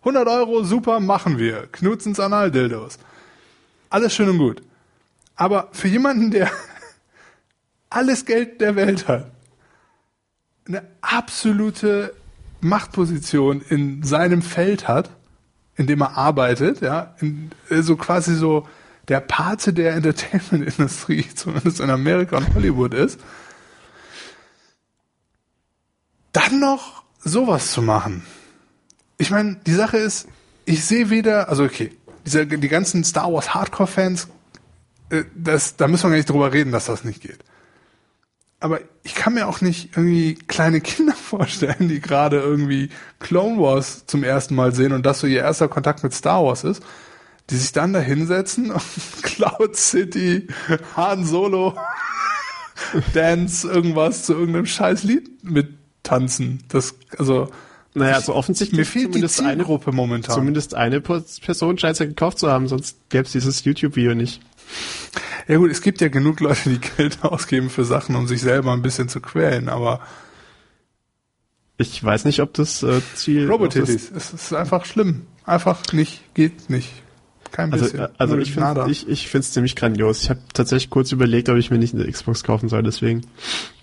[0.00, 1.68] 100 Euro, super, machen wir.
[1.72, 2.98] Knutzens Anal-Dildos.
[3.88, 4.62] Alles schön und gut.
[5.36, 6.50] Aber für jemanden, der
[7.90, 9.30] alles Geld der Welt hat,
[10.66, 12.14] eine absolute
[12.60, 15.10] Machtposition in seinem Feld hat,
[15.76, 18.66] in dem er arbeitet, ja, in, so quasi so
[19.08, 23.20] der Pate der Entertainment-Industrie, zumindest in Amerika und Hollywood ist,
[26.32, 28.24] dann noch sowas zu machen.
[29.18, 30.26] Ich meine, die Sache ist,
[30.64, 31.92] ich sehe weder, also okay,
[32.24, 34.28] diese, die ganzen Star Wars Hardcore-Fans,
[35.10, 37.38] äh, das, da müssen wir gar nicht drüber reden, dass das nicht geht.
[38.60, 42.88] Aber ich kann mir auch nicht irgendwie kleine Kinder vorstellen, die gerade irgendwie
[43.20, 46.64] Clone Wars zum ersten Mal sehen und das so ihr erster Kontakt mit Star Wars
[46.64, 46.82] ist,
[47.50, 48.82] die sich dann da hinsetzen und
[49.22, 50.48] Cloud City,
[50.96, 51.76] Han Solo,
[53.12, 56.62] Dance, irgendwas zu irgendeinem scheiß Lied mittanzen.
[56.68, 57.50] Das, also,
[57.94, 60.34] Naja, also offensichtlich mir fehlt die zumindest eine, Zielgruppe momentan.
[60.34, 64.40] zumindest eine Person scheint es ja gekauft zu haben, sonst gäbe es dieses YouTube-Video nicht.
[65.46, 68.72] Ja gut, es gibt ja genug Leute, die Geld ausgeben für Sachen, um sich selber
[68.72, 70.00] ein bisschen zu quälen, aber
[71.76, 73.48] Ich weiß nicht, ob das äh, Ziel...
[73.50, 75.26] Robotitties, es ist einfach schlimm.
[75.44, 77.03] Einfach nicht, geht nicht.
[77.54, 78.00] Kein Also, bisschen.
[78.00, 80.24] äh, also ich finde ich, ich find's ziemlich grandios.
[80.24, 83.20] Ich habe tatsächlich kurz überlegt, ob ich mir nicht eine Xbox kaufen soll, deswegen.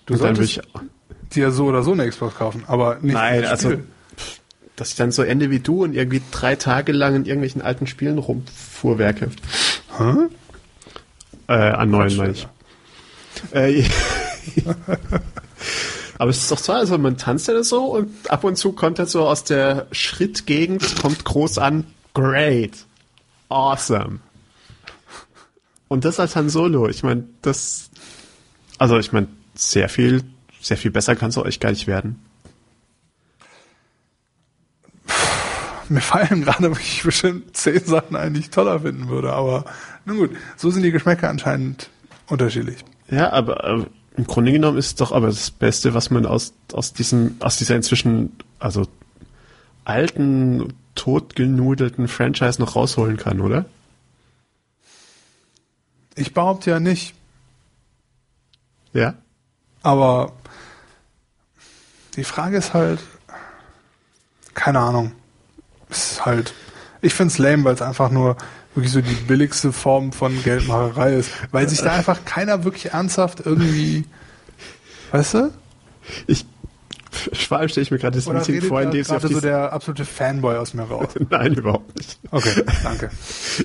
[0.06, 0.62] Du solltest ich,
[1.34, 3.76] dir so oder so eine Xbox kaufen, aber nicht Nein, also
[4.76, 7.88] dass ich dann so ende wie du und irgendwie drei Tage lang in irgendwelchen alten
[7.88, 9.30] Spielen rumfuhrwerke.
[9.98, 10.14] Hä?
[11.48, 12.48] Äh, an neuen meine ich.
[13.54, 13.86] Äh,
[16.18, 18.74] Aber es ist doch toll, also man tanzt ja das so und ab und zu
[18.74, 22.86] kommt er so aus der Schrittgegend, kommt groß an, great,
[23.52, 24.20] awesome.
[25.88, 27.90] Und das als Han Solo, ich meine, das,
[28.78, 30.24] also ich meine, sehr viel,
[30.62, 32.24] sehr viel besser kann es euch gar nicht werden.
[35.90, 39.66] Mir fallen gerade wirklich bestimmt zehn Sachen ein, die ich toller finden würde, aber
[40.06, 41.90] nun gut, so sind die Geschmäcker anscheinend
[42.28, 42.86] unterschiedlich.
[43.10, 43.86] Ja, aber äh,
[44.16, 47.58] im Grunde genommen ist es doch aber das Beste, was man aus, aus diesem, aus
[47.58, 48.88] dieser inzwischen, also
[49.84, 53.66] alten, totgenudelten Franchise noch rausholen kann, oder?
[56.16, 57.16] Ich behaupte ja nicht,
[58.94, 59.14] Ja.
[59.82, 60.34] aber
[62.16, 63.00] die Frage ist halt,
[64.54, 65.14] keine Ahnung,
[65.90, 66.54] es ist halt,
[67.02, 68.36] ich find's lame, weil es einfach nur
[68.76, 73.42] wirklich so die billigste Form von Geldmacherei ist, weil sich da einfach keiner wirklich ernsthaft
[73.46, 74.06] irgendwie,
[75.12, 75.54] weißt du?
[76.28, 76.46] Ich,
[77.34, 79.42] vor allem stelle ich mir gerade das Oder Meeting vor, in dem sie auf so
[79.42, 81.10] der absolute Fanboy aus mir raus?
[81.30, 82.18] Nein, überhaupt nicht.
[82.32, 83.10] Okay, danke.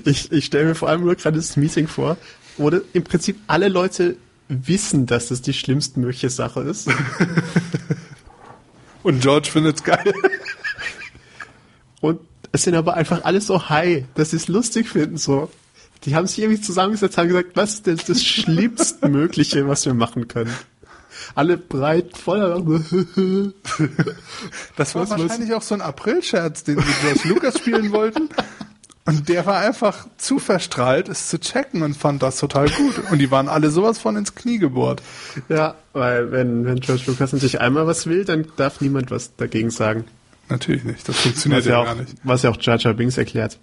[0.05, 2.17] Ich, ich stelle mir vor allem nur gerade das Meeting vor,
[2.57, 4.17] wo im Prinzip alle Leute
[4.49, 6.89] wissen, dass das die schlimmstmögliche Sache ist.
[9.03, 10.13] Und George findet's geil.
[12.01, 12.19] Und
[12.51, 15.51] es sind aber einfach alle so high, dass sie es lustig finden, so.
[16.03, 20.27] Die haben sich irgendwie zusammengesetzt, haben gesagt, was ist denn das Schlimmstmögliche, was wir machen
[20.27, 20.53] können?
[21.35, 22.61] Alle breit, voller,
[24.75, 25.19] Das war Was, was?
[25.19, 28.29] wahrscheinlich auch so ein April-Scherz, den sie George Lucas spielen wollten.
[29.05, 32.95] Und der war einfach zu verstrahlt, es zu checken und fand das total gut.
[33.09, 35.01] Und die waren alle sowas von ins Knie gebohrt.
[35.47, 39.69] ja, weil wenn, wenn George Lucas natürlich einmal was will, dann darf niemand was dagegen
[39.69, 40.03] sagen.
[40.49, 42.15] Natürlich nicht, das funktioniert Was ja, ja, auch, gar nicht.
[42.23, 43.57] was ja auch Jar Jar Binks erklärt.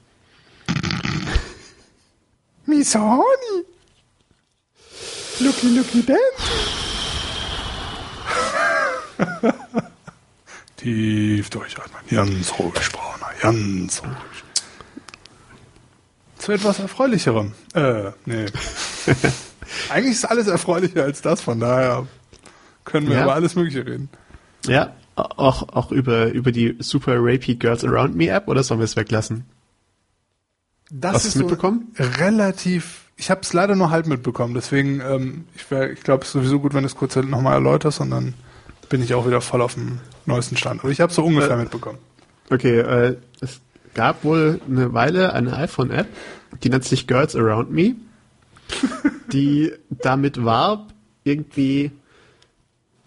[2.66, 3.64] Miss Honey!
[5.40, 6.16] Lucky Lucky Ben!
[10.77, 14.12] Tief durchatmen, ganz ruhig, Brauner, ganz ruhig.
[16.38, 17.53] Zu etwas Erfreulicherem.
[17.74, 18.46] Äh, nee.
[19.88, 22.07] Eigentlich ist alles erfreulicher als das, von daher
[22.85, 23.22] können wir Ja.
[23.24, 24.09] über alles Mögliche reden.
[24.66, 28.85] Ja, auch, auch über, über die Super Rapey Girls Around Me App oder sollen wir
[28.85, 29.44] es weglassen?
[30.90, 31.94] Das Hast du's mitbekommen?
[31.98, 33.00] relativ.
[33.16, 36.33] Ich habe es leider nur halb mitbekommen, deswegen ähm, ich, wär- ich glaube, es ist
[36.33, 38.35] sowieso gut, wenn du es kurz nochmal erläuterst und dann
[38.88, 40.81] bin ich auch wieder voll auf dem neuesten Stand.
[40.83, 41.99] Aber ich habe so ungefähr Äh, mitbekommen.
[42.51, 43.61] Okay, äh, es
[43.94, 46.07] gab wohl eine Weile eine iPhone-App,
[46.62, 47.94] die nennt sich Girls Around Me,
[49.33, 50.92] die damit warb,
[51.25, 51.90] irgendwie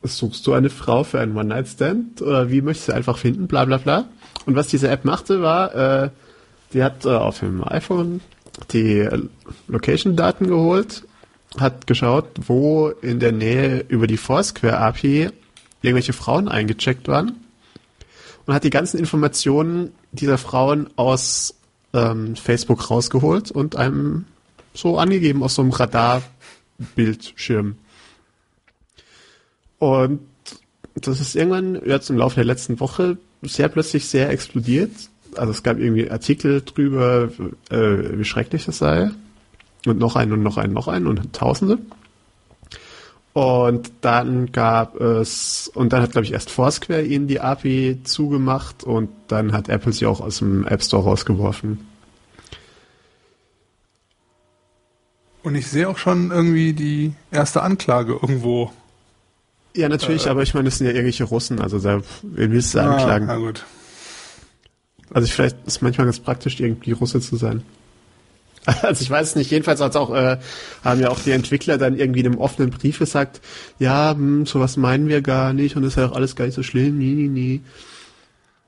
[0.03, 3.77] suchst du eine Frau für einen One-Night-Stand oder wie möchtest du einfach finden, bla bla
[3.77, 4.05] bla.
[4.45, 6.09] Und was diese App machte, war, äh,
[6.73, 8.21] die hat äh, auf dem iPhone
[8.71, 9.21] die äh,
[9.67, 11.03] Location-Daten geholt,
[11.59, 15.29] hat geschaut, wo in der Nähe über die Foursquare API
[15.81, 17.35] irgendwelche Frauen eingecheckt waren
[18.45, 21.55] und hat die ganzen Informationen dieser Frauen aus
[21.93, 24.25] ähm, Facebook rausgeholt und einem
[24.73, 27.75] so angegeben aus so einem Radarbildschirm.
[29.79, 30.19] Und
[30.95, 34.91] das ist irgendwann jetzt im Laufe der letzten Woche sehr plötzlich sehr explodiert.
[35.35, 37.29] Also es gab irgendwie Artikel drüber,
[37.69, 39.11] äh, wie schrecklich das sei.
[39.85, 41.77] Und noch einen und noch einen, noch einen und Tausende.
[43.37, 48.83] Und dann gab es, und dann hat, glaube ich, erst Foursquare ihnen die API zugemacht
[48.83, 51.87] und dann hat Apple sie auch aus dem App Store rausgeworfen.
[55.43, 58.71] Und ich sehe auch schon irgendwie die erste Anklage irgendwo.
[59.75, 62.79] Ja, natürlich, äh, aber ich meine, das sind ja irgendwelche Russen, also da willst du
[62.79, 63.27] ah, anklagen?
[63.27, 63.65] Na gut.
[65.13, 67.61] Also ich, vielleicht ist es manchmal ganz praktisch, irgendwie Russe zu sein.
[68.81, 70.37] Also ich weiß es nicht, jedenfalls als auch, äh,
[70.83, 73.41] haben ja auch die Entwickler dann irgendwie in einem offenen Brief gesagt,
[73.79, 76.63] ja, hm, sowas meinen wir gar nicht und ist ja auch alles gar nicht so
[76.63, 77.61] schlimm, nie, nie, nie.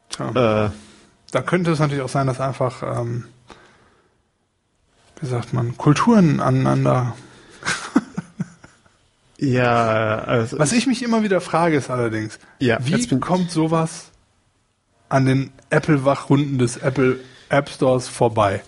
[0.10, 0.66] Tja.
[0.66, 0.70] Äh,
[1.32, 3.26] da könnte es natürlich auch sein, dass einfach, ähm,
[5.20, 7.16] wie sagt man, Kulturen aneinander.
[9.38, 14.12] ja, also Was ich mich immer wieder frage, ist allerdings, ja, wie kommt sowas
[15.10, 18.62] an den Apple-Wachhunden des Apple App Stores vorbei?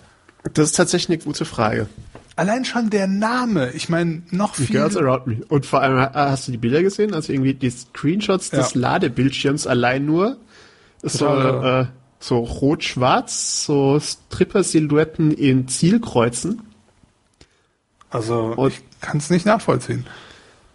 [0.54, 1.88] Das ist tatsächlich eine gute Frage.
[2.34, 4.66] Allein schon der Name, ich meine, noch viel.
[4.66, 5.36] Girls Around Me.
[5.48, 7.14] Und vor allem, äh, hast du die Bilder gesehen?
[7.14, 8.58] Also irgendwie die Screenshots ja.
[8.58, 10.38] des Ladebildschirms allein nur.
[11.02, 11.86] So, äh,
[12.20, 16.62] so rot-schwarz, so Stripper-Silhouetten in Zielkreuzen.
[18.08, 20.06] Also, und ich kann es nicht nachvollziehen.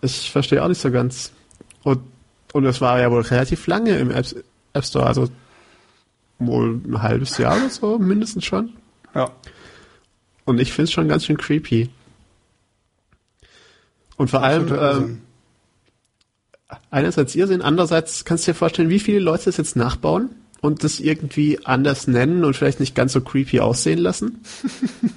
[0.01, 1.31] Ich verstehe auch nicht so ganz.
[1.83, 2.01] Und,
[2.53, 4.25] und das war ja wohl relativ lange im App,
[4.73, 5.29] App Store, also
[6.39, 8.73] wohl ein halbes Jahr oder so, mindestens schon.
[9.15, 9.31] Ja.
[10.47, 11.89] Und ich finde es schon ganz schön creepy.
[14.15, 15.21] Und vor allem, ähm,
[16.89, 20.29] einerseits Irrsinn, andererseits kannst du dir vorstellen, wie viele Leute das jetzt nachbauen
[20.61, 24.39] und das irgendwie anders nennen und vielleicht nicht ganz so creepy aussehen lassen.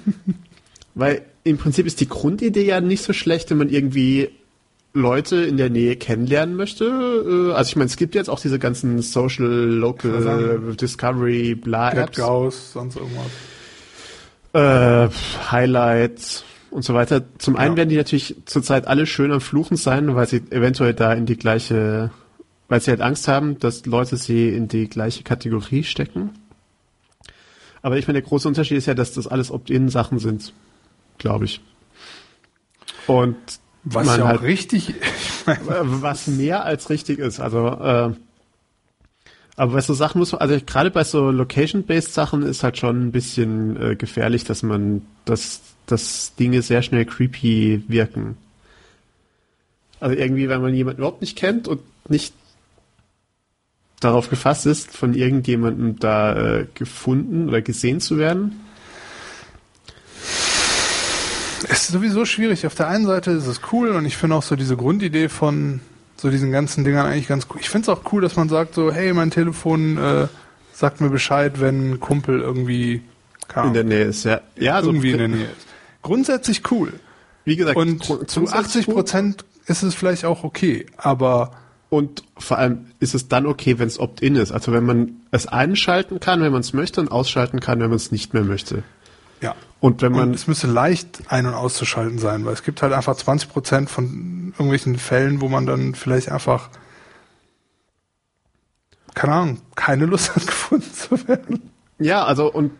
[0.95, 4.31] Weil im Prinzip ist die Grundidee ja nicht so schlecht, wenn man irgendwie
[4.93, 6.83] Leute in der Nähe kennenlernen möchte.
[6.83, 12.17] Äh, also ich meine, es gibt jetzt auch diese ganzen Social, Local, Discovery, bla Apps.
[12.17, 13.31] Gauss, sonst irgendwas
[14.53, 15.09] äh,
[15.51, 17.23] Highlights und so weiter.
[17.37, 17.77] Zum einen ja.
[17.77, 21.37] werden die natürlich zurzeit alle schön am Fluchen sein, weil sie eventuell da in die
[21.37, 22.11] gleiche,
[22.67, 26.31] weil sie halt Angst haben, dass Leute sie in die gleiche Kategorie stecken.
[27.81, 30.53] Aber ich meine, der große Unterschied ist ja, dass das alles Opt-in-Sachen sind,
[31.17, 31.61] glaube ich.
[33.07, 33.37] Und
[33.83, 34.93] was man ja halt, richtig,
[35.45, 37.39] was mehr als richtig ist.
[37.39, 38.11] Also äh,
[39.61, 42.99] aber bei so Sachen muss man, also gerade bei so Location-based Sachen ist halt schon
[42.99, 48.37] ein bisschen äh, gefährlich, dass man, dass, dass Dinge sehr schnell creepy wirken.
[49.99, 52.33] Also irgendwie, wenn man jemanden überhaupt nicht kennt und nicht
[53.99, 58.61] darauf gefasst ist, von irgendjemandem da äh, gefunden oder gesehen zu werden.
[61.69, 62.65] Es ist sowieso schwierig.
[62.65, 65.81] Auf der einen Seite ist es cool und ich finde auch so diese Grundidee von
[66.21, 67.57] so diesen ganzen Dingern eigentlich ganz cool.
[67.59, 70.27] Ich finde es auch cool, dass man sagt so, hey, mein Telefon äh,
[70.71, 73.01] sagt mir Bescheid, wenn ein Kumpel irgendwie
[73.47, 73.69] kam.
[73.69, 74.23] in der Nähe ist.
[74.25, 75.67] Ja, ja irgendwie so in der Nähe ist.
[76.03, 76.93] Grundsätzlich cool.
[77.43, 81.53] Wie gesagt, und zu 80 Prozent ist es vielleicht auch okay, aber
[81.89, 84.51] und vor allem ist es dann okay, wenn es opt-in ist.
[84.51, 87.97] Also wenn man es einschalten kann, wenn man es möchte und ausschalten kann, wenn man
[87.97, 88.83] es nicht mehr möchte.
[89.41, 89.55] Ja.
[89.81, 90.29] Und wenn man.
[90.29, 93.89] Und es müsste leicht ein- und auszuschalten sein, weil es gibt halt einfach 20 Prozent
[93.89, 96.69] von irgendwelchen Fällen, wo man dann vielleicht einfach,
[99.15, 101.71] keine Ahnung, keine Lust hat gefunden zu werden.
[101.97, 102.71] Ja, also und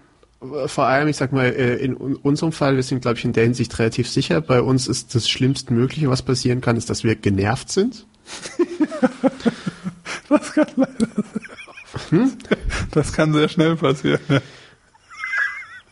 [0.41, 3.33] äh, vor allem, ich sag mal, äh, in unserem Fall, wir sind, glaube ich, in
[3.33, 4.39] der Hinsicht relativ sicher.
[4.39, 8.05] Bei uns ist das Schlimmstmögliche, was passieren kann, ist, dass wir genervt sind.
[10.29, 11.07] das kann leider
[12.09, 12.37] hm?
[12.91, 14.41] Das kann sehr schnell passieren.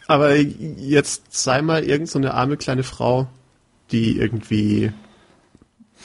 [0.09, 3.27] Aber jetzt sei mal irgend so eine arme kleine Frau,
[3.91, 4.91] die irgendwie,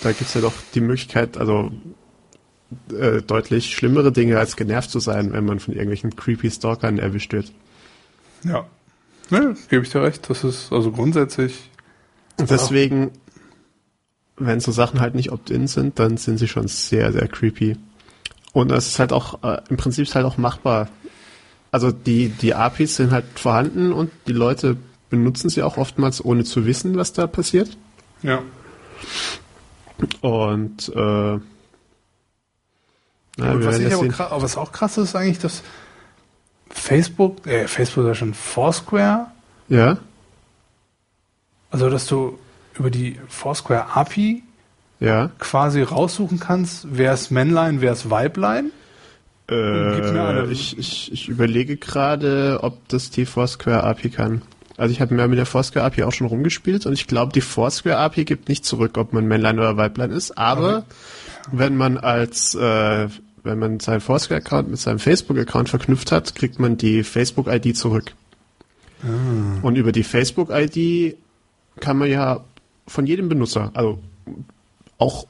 [0.03, 1.73] da gibt's ja doch die Möglichkeit, also
[2.93, 7.33] äh, deutlich schlimmere Dinge als genervt zu sein, wenn man von irgendwelchen creepy Stalkern erwischt
[7.33, 7.51] wird.
[8.43, 8.67] Ja.
[9.31, 10.29] Ja, gebe ich dir recht.
[10.29, 11.71] Das ist also grundsätzlich.
[12.39, 13.11] Deswegen,
[14.37, 17.79] wenn so Sachen halt nicht opt-in sind, dann sind sie schon sehr, sehr creepy.
[18.53, 20.91] Und es ist halt auch, äh, im Prinzip ist halt auch machbar,
[21.75, 24.77] also die, die APIs sind halt vorhanden und die Leute
[25.11, 27.77] benutzen sie auch oftmals, ohne zu wissen, was da passiert.
[28.23, 28.43] Ja.
[30.21, 31.41] Und äh, Ja,
[33.37, 35.65] wir was, ich aber krass, was auch krass ist eigentlich, dass
[36.71, 39.33] Facebook, äh, Facebook ist ja schon Foursquare,
[39.69, 39.99] Ja,
[41.73, 42.39] also dass du
[42.79, 44.45] über die Foursquare API
[45.01, 45.33] ja.
[45.41, 48.71] quasi raussuchen kannst, wer ist Männlein, wer ist Weiblein.
[49.51, 54.43] Äh, ich, ich, ich überlege gerade, ob das die Foursquare API kann.
[54.77, 57.41] Also ich habe mir mit der Foursquare API auch schon rumgespielt und ich glaube, die
[57.41, 60.37] Foursquare API gibt nicht zurück, ob man Männlein oder Weiblein ist.
[60.37, 60.85] Aber
[61.53, 63.09] wenn man als äh,
[63.45, 68.15] wenn man seinen Foursquare-Account mit seinem Facebook-Account verknüpft hat, kriegt man die Facebook-ID zurück.
[69.63, 71.17] Und über die Facebook-ID
[71.79, 72.43] kann man ja
[72.87, 73.99] von jedem Benutzer, also
[74.97, 75.27] auch,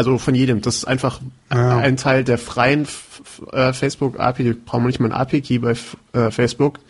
[0.00, 1.20] also von jedem, das ist einfach
[1.52, 1.76] Ja.
[1.78, 2.86] ein Teil der freien
[3.52, 5.74] äh, Facebook-API, da braucht man nicht mal ein API-Key bei
[6.12, 6.80] äh, Facebook,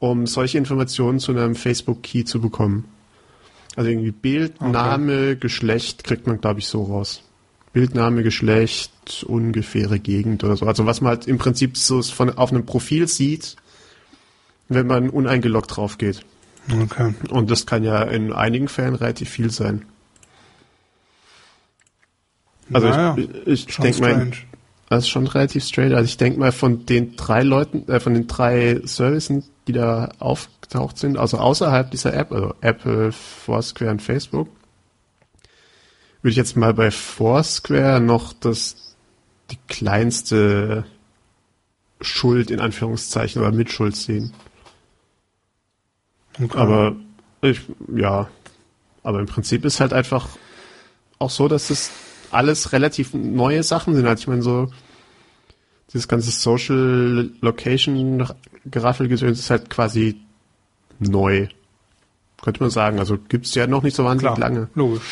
[0.00, 2.84] um solche Informationen zu einem Facebook-Key zu bekommen.
[3.76, 4.70] Also irgendwie Bild, Okay.
[4.70, 7.22] Name, Geschlecht kriegt man, glaube ich, so raus.
[7.72, 10.66] Bildname, Geschlecht, ungefähre Gegend oder so.
[10.66, 13.56] Also was man halt im Prinzip so von, auf einem Profil sieht,
[14.68, 16.20] wenn man uneingeloggt drauf geht.
[16.82, 17.14] Okay.
[17.30, 19.84] Und das kann ja in einigen Fällen relativ viel sein.
[22.72, 24.30] Also Naja, ich, ich denke mal,
[24.88, 25.92] das ist schon relativ straight.
[25.92, 30.10] Also ich denke mal von den drei Leuten, äh, von den drei Services, die da
[30.18, 34.48] aufgetaucht sind, also außerhalb dieser App, also Apple, Foursquare und Facebook,
[36.22, 38.96] würde ich jetzt mal bei Foursquare noch das
[39.50, 40.84] die kleinste
[42.00, 44.32] Schuld in Anführungszeichen oder Mitschuld sehen.
[46.42, 46.58] Okay.
[46.58, 46.96] Aber
[47.42, 47.60] ich,
[47.94, 48.28] ja,
[49.02, 50.28] aber im Prinzip ist halt einfach
[51.18, 51.90] auch so, dass das
[52.34, 54.06] alles relativ neue Sachen sind.
[54.06, 54.70] Also ich meine, so
[55.92, 58.26] dieses ganze Social Location
[58.66, 60.20] Geraffelgedöns ist halt quasi
[60.98, 61.48] neu.
[62.42, 62.98] Könnte man sagen.
[62.98, 64.68] Also gibt's ja noch nicht so wahnsinnig Klar, lange.
[64.74, 65.02] logisch.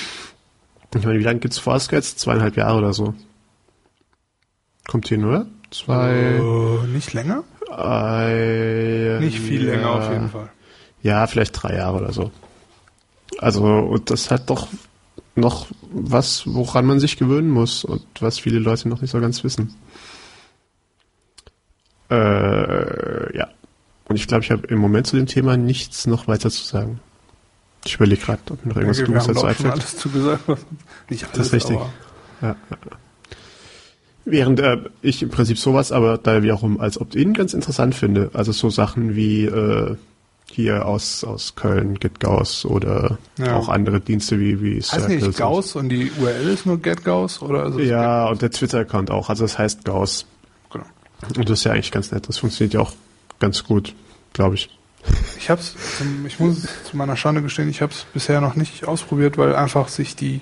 [0.94, 2.18] Ich meine, wie lange gibt's Foursquare jetzt?
[2.20, 3.14] Zweieinhalb Jahre oder so.
[4.86, 5.46] Kommt hin, oder?
[5.70, 6.12] Zwei.
[6.12, 7.44] Äh, nicht länger?
[7.70, 9.92] Äh, Nicht viel länger ja.
[9.94, 10.50] auf jeden Fall.
[11.02, 12.30] Ja, vielleicht drei Jahre oder so.
[13.38, 14.68] Also, und das hat doch
[15.34, 19.42] noch was, woran man sich gewöhnen muss und was viele Leute noch nicht so ganz
[19.44, 19.74] wissen.
[22.10, 23.48] Äh, ja.
[24.08, 27.00] Und ich glaube, ich habe im Moment zu dem Thema nichts noch weiter zu sagen.
[27.84, 29.72] Ich überlege gerade, ob mir noch irgendwas Kluges dazu einfällt.
[29.72, 30.42] alles zugesagt.
[30.46, 30.66] was-
[31.08, 31.78] Nicht alles, Das ist richtig.
[32.42, 32.56] ja.
[34.24, 38.30] Während äh, ich im Prinzip sowas aber da wiederum als Opt-in ganz interessant finde.
[38.34, 39.96] Also so Sachen wie äh,
[40.54, 43.56] hier aus, aus Köln, GetGauss oder Ja.
[43.56, 45.26] auch andere Dienste wie, wie Heißt Circles.
[45.26, 47.40] nicht Gauss und die URL ist nur GetGauss?
[47.42, 49.28] Oder ist es Ja, und der Twitter-Account auch.
[49.30, 50.26] Also das heißt Gauss.
[50.70, 50.84] Genau.
[51.36, 52.28] Und das ist ja eigentlich ganz nett.
[52.28, 52.92] Das funktioniert ja auch
[53.38, 53.94] ganz gut,
[54.34, 54.68] glaube ich.
[55.38, 58.54] Ich hab's, zum, ich muss es zu meiner Schande gestehen, ich habe es bisher noch
[58.54, 60.40] nicht ausprobiert, weil einfach sich die,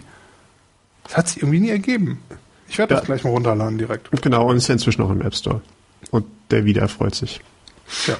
[1.08, 2.20] es hat sich irgendwie nie ergeben.
[2.68, 3.06] Ich werde das Ja.
[3.06, 4.10] gleich mal runterladen direkt.
[4.22, 5.62] Genau, und ist ja inzwischen auch im App Store.
[6.10, 7.40] Und der wieder freut sich.
[8.06, 8.16] Ja,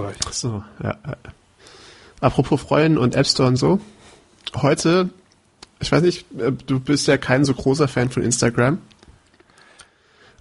[0.00, 0.32] Recht.
[0.32, 0.96] So, ja.
[2.20, 3.80] Apropos Freuen und App Store und so.
[4.54, 5.10] Heute,
[5.80, 8.78] ich weiß nicht, äh, du bist ja kein so großer Fan von Instagram.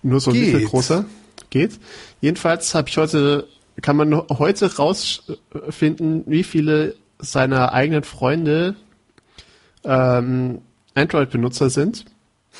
[0.04, 1.06] Nur so ein bisschen großer.
[1.50, 1.80] Geht.
[2.22, 3.48] Jedenfalls habe ich heute,
[3.82, 8.76] kann man heute rausfinden, wie viele seiner eigenen Freunde
[9.84, 10.62] ähm,
[10.96, 12.06] Android-Benutzer sind.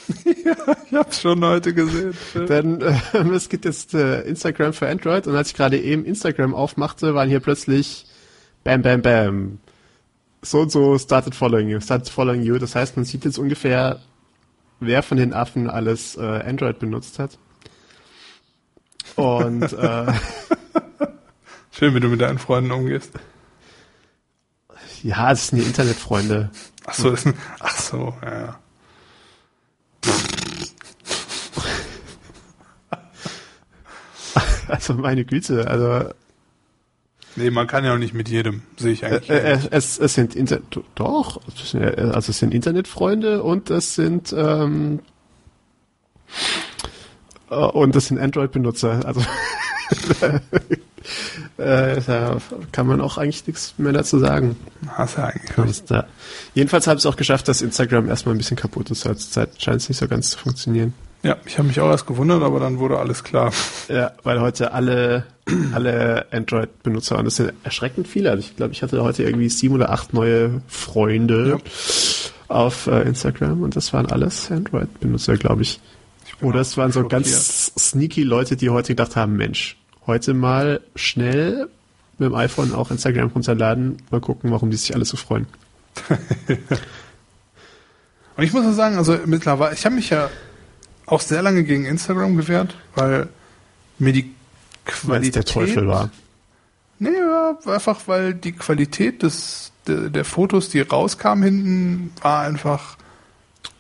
[0.26, 2.14] Ich hab's schon heute gesehen.
[2.34, 2.94] Denn äh,
[3.34, 7.30] es gibt jetzt äh, Instagram für Android und als ich gerade eben Instagram aufmachte, waren
[7.30, 8.06] hier plötzlich
[8.64, 9.60] Bam Bam Bam.
[10.42, 12.58] So und so started following you, started following you.
[12.58, 14.00] Das heißt, man sieht jetzt ungefähr,
[14.80, 17.38] wer von den Affen alles äh, Android benutzt hat.
[19.16, 20.14] Und äh,
[21.72, 23.12] Schön, wie du mit deinen Freunden umgehst.
[25.04, 26.52] ja, es sind die Internetfreunde.
[26.86, 28.60] Ach so, ist ein, ach so, ja, ja.
[34.72, 36.10] Also meine Güte, also
[37.36, 39.30] Nee, man kann ja auch nicht mit jedem, sehe ich äh, eigentlich.
[39.30, 40.60] äh, es, es sind Inter
[40.96, 41.42] doch,
[41.74, 45.00] äh, also es sind Internetfreunde und es sind ähm,
[47.50, 49.06] äh, und es sind Android-Benutzer.
[49.06, 49.22] Also
[51.58, 52.38] äh, da
[52.74, 54.58] kann man auch eigentlich nichts mehr dazu sagen.
[54.88, 56.08] Hast ja eigentlich Das da.
[56.54, 59.02] Jedenfalls habe ich es auch geschafft, dass Instagram erstmal ein bisschen kaputt ist.
[59.02, 60.94] Zurzeit scheint es nicht so ganz zu funktionieren.
[61.24, 63.54] Ja, ich habe mich auch erst gewundert, aber dann wurde alles klar.
[63.88, 65.26] Ja, weil heute alle,
[65.74, 68.32] alle Android-Benutzer, und das sind erschreckend viele.
[68.32, 71.60] Also ich glaube, ich hatte heute irgendwie sieben oder acht neue Freunde
[72.48, 75.80] auf äh, Instagram und das waren alles Android-Benutzer, glaube ich.
[76.40, 77.24] bin Oder es waren so schockiert.
[77.24, 81.68] ganz sneaky Leute, die heute gedacht haben, Mensch, heute mal schnell
[82.18, 85.46] mit dem iPhone auch Instagram runterladen, mal gucken, warum die sich alle so freuen.
[88.38, 90.30] Und ich muss nur sagen, also mittlerweile, ich habe mich ja
[91.12, 93.28] auch sehr lange gegen Instagram gewehrt, weil
[94.00, 94.34] mir die
[94.86, 96.10] Qualität der Teufel war.
[97.00, 102.98] Nee, ja, einfach weil die Qualität des der, der Fotos, die rauskamen hinten, war einfach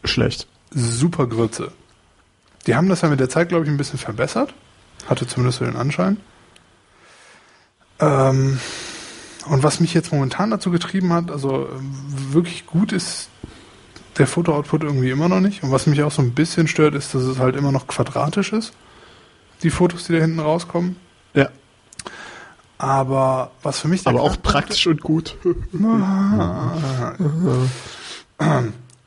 [0.04, 0.48] Schlecht.
[0.72, 1.72] super Grütze.
[2.68, 4.54] Die haben das ja mit der Zeit, glaube ich, ein bisschen verbessert.
[5.08, 6.18] Hatte zumindest so den Anschein.
[8.00, 8.60] Ähm,
[9.46, 11.94] und was mich jetzt momentan dazu getrieben hat, also ähm,
[12.34, 13.30] wirklich gut ist
[14.22, 15.64] der Foto-Output irgendwie immer noch nicht.
[15.64, 18.54] Und was mich auch so ein bisschen stört, ist, dass es halt immer noch quadratisch
[18.54, 18.72] ist.
[19.64, 20.96] Die Fotos, die da hinten rauskommen.
[21.34, 21.50] Ja.
[22.78, 25.36] Aber was für mich Aber auch praktisch und gut.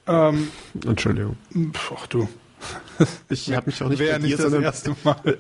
[0.07, 0.49] Ähm,
[0.85, 1.37] Entschuldigung.
[1.97, 2.29] ach du.
[3.31, 4.65] Ich habe mich auch nicht Wäre bei dir, sondern.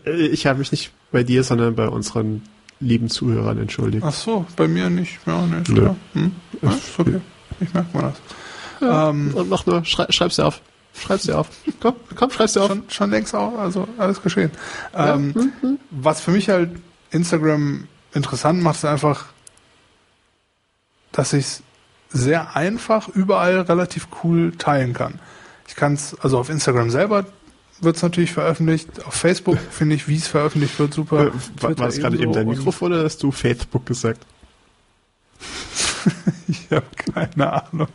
[0.06, 2.42] Äh, ich habe mich nicht bei dir, sondern bei unseren
[2.80, 4.04] lieben Zuhörern entschuldigt.
[4.06, 5.18] Ach so, bei mir nicht.
[5.26, 5.96] Ja, ne, ist klar.
[6.14, 6.32] Hm?
[6.62, 7.20] Ja, ist okay.
[7.60, 8.43] Ich merke mal das.
[8.82, 10.60] Ähm, Und mach nur, schrei, schreib's dir auf.
[10.96, 11.48] Schreib's dir auf.
[11.80, 12.68] Komm, komm, schreib's dir auf.
[12.68, 14.50] schon, schon längst auch, also alles geschehen.
[14.94, 15.50] Ähm,
[15.90, 16.70] was für mich halt
[17.10, 19.26] Instagram interessant macht, ist einfach,
[21.12, 21.62] dass ich es
[22.10, 25.18] sehr einfach überall relativ cool teilen kann.
[25.66, 27.26] Ich kann es, also auf Instagram selber
[27.80, 31.26] wird es natürlich veröffentlicht, auf Facebook finde ich, wie es veröffentlicht wird, super.
[31.26, 34.24] Äh, war, war das gerade eben dein Mikrofon oder hast du Facebook gesagt?
[36.48, 37.88] Ich habe keine Ahnung.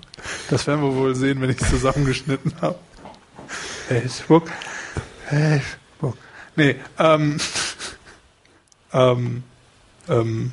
[0.50, 2.80] Das werden wir wohl sehen, wenn ich es zusammengeschnitten habe.
[3.88, 4.50] Facebook.
[5.28, 6.18] Facebook.
[6.56, 7.38] Nee, ähm,
[8.94, 9.44] ähm,
[10.08, 10.52] ähm,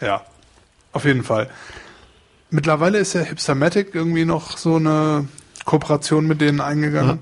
[0.00, 0.24] ja,
[0.92, 1.50] auf jeden Fall.
[2.50, 5.28] Mittlerweile ist ja Hipstermatic irgendwie noch so eine
[5.64, 7.18] Kooperation mit denen eingegangen.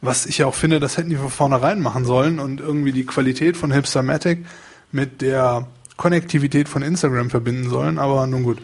[0.00, 3.06] Was ich ja auch finde, das hätten die von vornherein machen sollen und irgendwie die
[3.06, 4.44] Qualität von Hipstermatic
[4.92, 5.66] mit der
[5.96, 8.58] Konnektivität von Instagram verbinden sollen, aber nun gut.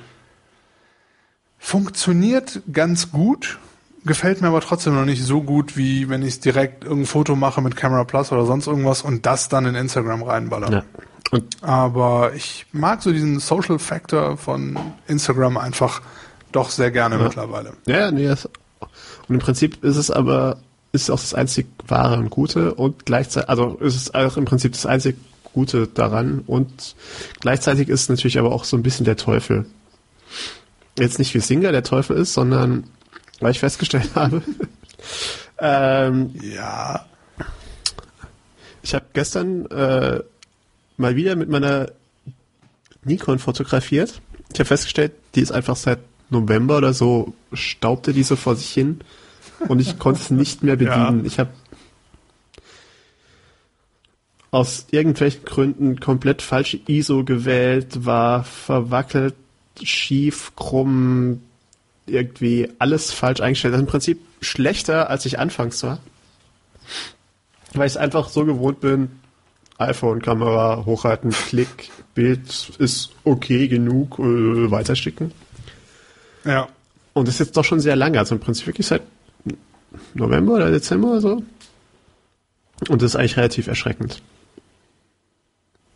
[1.59, 3.59] Funktioniert ganz gut,
[4.05, 7.61] gefällt mir aber trotzdem noch nicht so gut, wie wenn ich direkt irgendein Foto mache
[7.61, 10.72] mit Camera Plus oder sonst irgendwas und das dann in Instagram reinballer.
[10.72, 10.85] Ja.
[11.61, 16.03] Aber ich mag so diesen Social Factor von Instagram einfach
[16.51, 17.74] doch sehr gerne mittlerweile.
[17.87, 18.49] ja, nee, das,
[19.28, 20.59] und im Prinzip ist es aber
[20.93, 24.72] ist auch das einzig wahre und gute und gleichzeitig, also ist es auch im Prinzip
[24.72, 25.16] das einzig
[25.53, 26.95] Gute daran und
[27.41, 29.67] gleichzeitig ist natürlich aber auch so ein bisschen der Teufel.
[30.99, 32.85] Jetzt nicht wie Singer der Teufel ist, sondern
[33.41, 34.43] weil ich festgestellt habe,
[35.59, 37.07] ähm, Ja.
[38.83, 40.21] Ich habe gestern äh,
[40.97, 41.93] mal wieder mit meiner
[43.05, 44.21] Nikon fotografiert.
[44.53, 45.99] Ich habe festgestellt, die ist einfach seit
[46.31, 49.01] November oder so staubte die so vor sich hin
[49.69, 51.21] und ich konnte es nicht mehr bedienen.
[51.21, 51.27] Ja.
[51.27, 51.51] Ich habe
[54.51, 59.35] aus irgendwelchen Gründen komplett falsche ISO gewählt, war verwackelt,
[59.83, 61.43] schief, krumm,
[62.07, 63.75] irgendwie alles falsch eingestellt.
[63.75, 66.01] Das ist im Prinzip schlechter, als ich anfangs war.
[67.75, 69.11] Weil ich es einfach so gewohnt bin,
[69.79, 75.33] iPhone-Kamera hochhalten, Klick, Bild ist okay genug, äh, weiterschicken.
[76.45, 76.69] Ja.
[77.13, 79.03] Und das ist jetzt doch schon sehr lange, also im Prinzip wirklich seit
[80.15, 81.43] November oder Dezember oder so.
[82.89, 84.21] Und das ist eigentlich relativ erschreckend.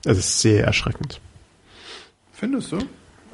[0.05, 1.21] Es ist sehr erschreckend.
[2.33, 2.79] Findest du?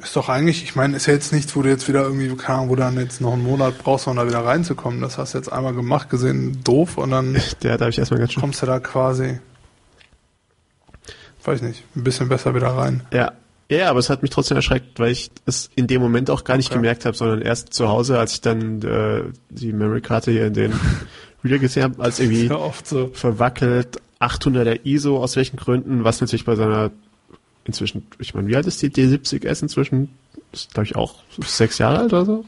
[0.03, 2.71] Ist doch eigentlich, ich meine, ist ja jetzt nichts, wo du jetzt wieder irgendwie, Ahnung,
[2.71, 5.01] wo du dann jetzt noch einen Monat brauchst, um da wieder reinzukommen.
[5.03, 8.33] Das hast du jetzt einmal gemacht, gesehen, doof, und dann Der, da ich erstmal ganz
[8.33, 8.41] schön.
[8.41, 9.39] kommst du da quasi,
[11.45, 13.03] weiß nicht, ein bisschen besser wieder rein.
[13.13, 13.33] Ja.
[13.71, 16.57] Ja, aber es hat mich trotzdem erschreckt, weil ich es in dem Moment auch gar
[16.57, 16.77] nicht Okay.
[16.81, 20.73] gemerkt habe, sondern erst zu Hause, als ich dann äh, die Memory-Karte hier in den
[21.45, 23.11] Reader gesehen habe, als irgendwie Ja, so.
[23.15, 26.91] verwackelt, 800er ISO, aus welchen Gründen, was natürlich bei seiner
[27.65, 30.11] inzwischen, ich meine, wie alt ist die D70S inzwischen?
[30.53, 32.45] Ist, glaube ich, auch sechs Jahre alt oder so.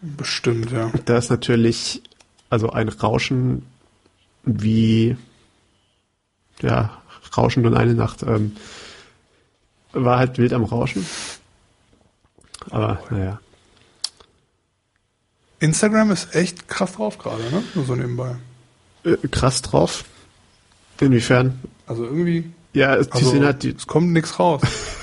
[0.00, 0.90] Bestimmt, ja.
[1.04, 2.02] Da ist natürlich,
[2.50, 3.64] also ein Rauschen
[4.44, 5.16] wie,
[6.60, 7.00] ja,
[7.36, 8.56] Rauschen und eine Nacht, ähm,
[9.92, 11.06] war halt wild am Rauschen.
[12.70, 13.40] Aber, naja.
[15.60, 17.62] Instagram ist echt krass drauf gerade, ne?
[17.74, 18.36] Nur so nebenbei.
[19.04, 20.04] Äh, krass drauf.
[21.00, 21.58] Inwiefern?
[21.86, 24.62] Also irgendwie, Ja, es- also, halt, die, es kommt nichts raus.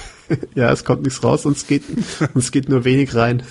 [0.56, 3.44] ja, es kommt nichts raus und es geht, und es geht nur wenig rein.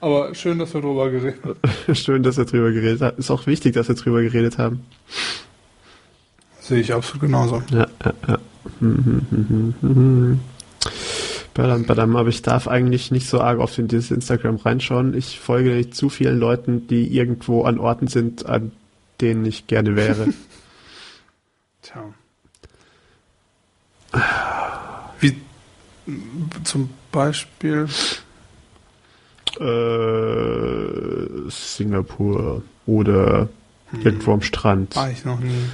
[0.00, 1.58] Aber schön, dass wir drüber geredet haben.
[1.94, 3.18] Schön, dass wir drüber geredet haben.
[3.18, 4.84] Ist auch wichtig, dass wir drüber geredet haben.
[6.60, 7.62] Sehe ich absolut genauso.
[7.70, 8.38] Ja, ja, ja.
[11.58, 15.12] Badam, badam, aber ich darf eigentlich nicht so arg oft in dieses Instagram reinschauen.
[15.14, 18.70] Ich folge nicht zu vielen Leuten, die irgendwo an Orten sind, an
[19.20, 20.28] denen ich gerne wäre.
[21.82, 22.14] Tja.
[25.18, 25.36] Wie,
[26.62, 27.88] Zum Beispiel.
[29.58, 33.48] Äh, Singapur oder
[34.04, 34.94] irgendwo am Strand.
[34.94, 35.64] War ich noch nie.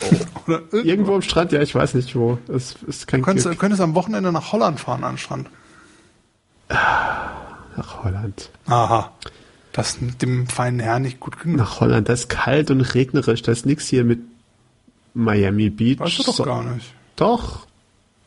[0.46, 2.38] Oder irgendwo am Strand, ja, ich weiß nicht wo.
[2.48, 3.58] Es ist kein Du könntest, Glück.
[3.58, 5.48] könntest am Wochenende nach Holland fahren an den Strand.
[6.68, 8.50] Nach Holland.
[8.66, 9.12] Aha.
[9.72, 11.56] Das ist dem feinen Herrn nicht gut genug.
[11.56, 13.42] Nach Holland, das ist kalt und regnerisch.
[13.42, 14.20] Da ist nichts hier mit
[15.14, 15.98] Miami Beach.
[16.00, 16.92] Weißt du doch So- gar nicht.
[17.16, 17.66] Doch.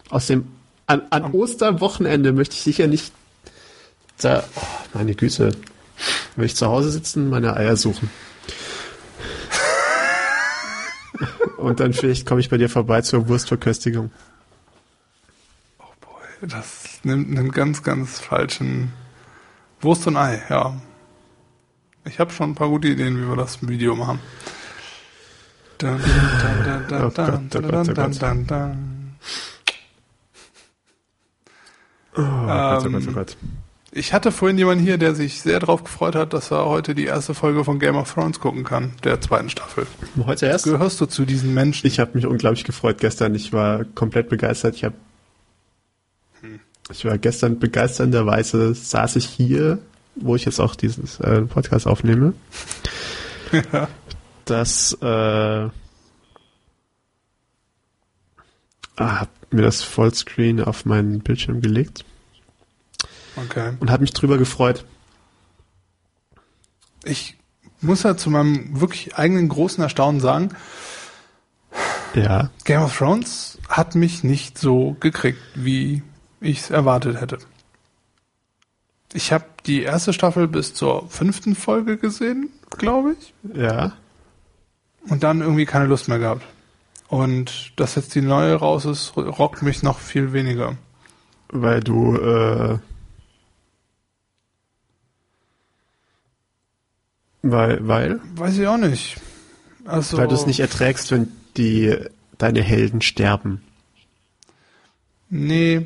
[0.09, 0.47] Aus dem
[0.88, 3.11] an, an Osterwochenende möchte ich sicher nicht
[4.21, 4.43] da.
[4.55, 4.61] Oh,
[4.93, 5.51] meine Güte.
[6.36, 8.09] Will ich zu Hause sitzen, meine Eier suchen.
[11.64, 14.11] Und dann vielleicht komme ich bei dir vorbei zur Wurstverköstigung.
[15.80, 18.91] Oh boy, das nimmt einen ganz, ganz falschen
[19.80, 20.76] Wurst und Ei, ja.
[22.03, 24.20] Ich habe schon ein paar gute Ideen, wie wir das Video machen.
[25.82, 25.88] Oh
[32.45, 33.38] Gott, oh Gott, oh Gott.
[33.96, 37.06] Ich hatte vorhin jemanden hier, der sich sehr darauf gefreut hat, dass er heute die
[37.06, 39.86] erste Folge von Game of Thrones gucken kann, der zweiten Staffel.
[40.26, 40.66] Heute erst?
[40.66, 41.86] Gehörst du zu diesen Menschen?
[41.86, 43.36] Ich habe mich unglaublich gefreut gestern.
[43.36, 44.76] Ich war komplett begeistert.
[44.76, 44.96] Ich habe
[46.91, 49.78] ich war gestern begeisternderweise saß ich hier,
[50.16, 52.34] wo ich jetzt auch diesen äh, Podcast aufnehme.
[53.72, 53.88] Ja.
[54.46, 55.70] Das äh, ah,
[58.98, 62.04] hab mir das Vollscreen auf meinen Bildschirm gelegt
[63.36, 63.74] Okay.
[63.80, 64.86] und hat mich drüber gefreut.
[67.04, 67.38] Ich
[67.82, 70.50] muss ja zu meinem wirklich eigenen großen Erstaunen sagen,
[72.14, 76.04] Ja, Game of Thrones hat mich nicht so gekriegt, wie
[76.40, 77.40] ich es erwartet hätte.
[79.14, 83.94] Ich habe die erste Staffel bis zur fünften Folge gesehen, glaube ich, ja.
[85.10, 86.44] und dann irgendwie keine Lust mehr gehabt.
[87.08, 90.78] Und dass jetzt die neue raus ist, rockt mich noch viel weniger.
[91.50, 92.80] Weil du äh,
[97.44, 99.18] weil weil Weiß ich auch nicht.
[99.86, 101.28] Also, weil du es nicht erträgst, wenn
[101.58, 101.96] die
[102.38, 103.62] deine Helden sterben.
[105.30, 105.86] Nee,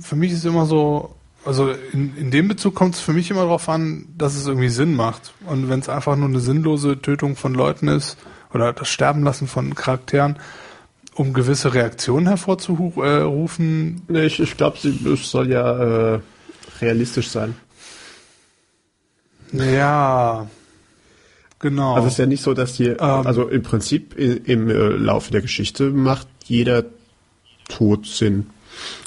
[0.00, 1.14] für mich ist immer so,
[1.44, 4.68] also in, in dem Bezug kommt es für mich immer darauf an, dass es irgendwie
[4.68, 5.32] Sinn macht.
[5.46, 8.16] Und wenn es einfach nur eine sinnlose Tötung von Leuten ist
[8.52, 10.38] oder das Sterben lassen von Charakteren,
[11.14, 16.20] um gewisse Reaktionen hervorzurufen, Nee, ich, ich glaube, es soll ja äh,
[16.80, 17.54] realistisch sein.
[19.52, 20.48] ja,
[21.64, 21.94] genau.
[21.94, 25.32] Also es ist ja nicht so, dass die, also im Prinzip i- im äh, Laufe
[25.32, 26.84] der Geschichte macht jeder
[27.68, 28.46] Tod Sinn.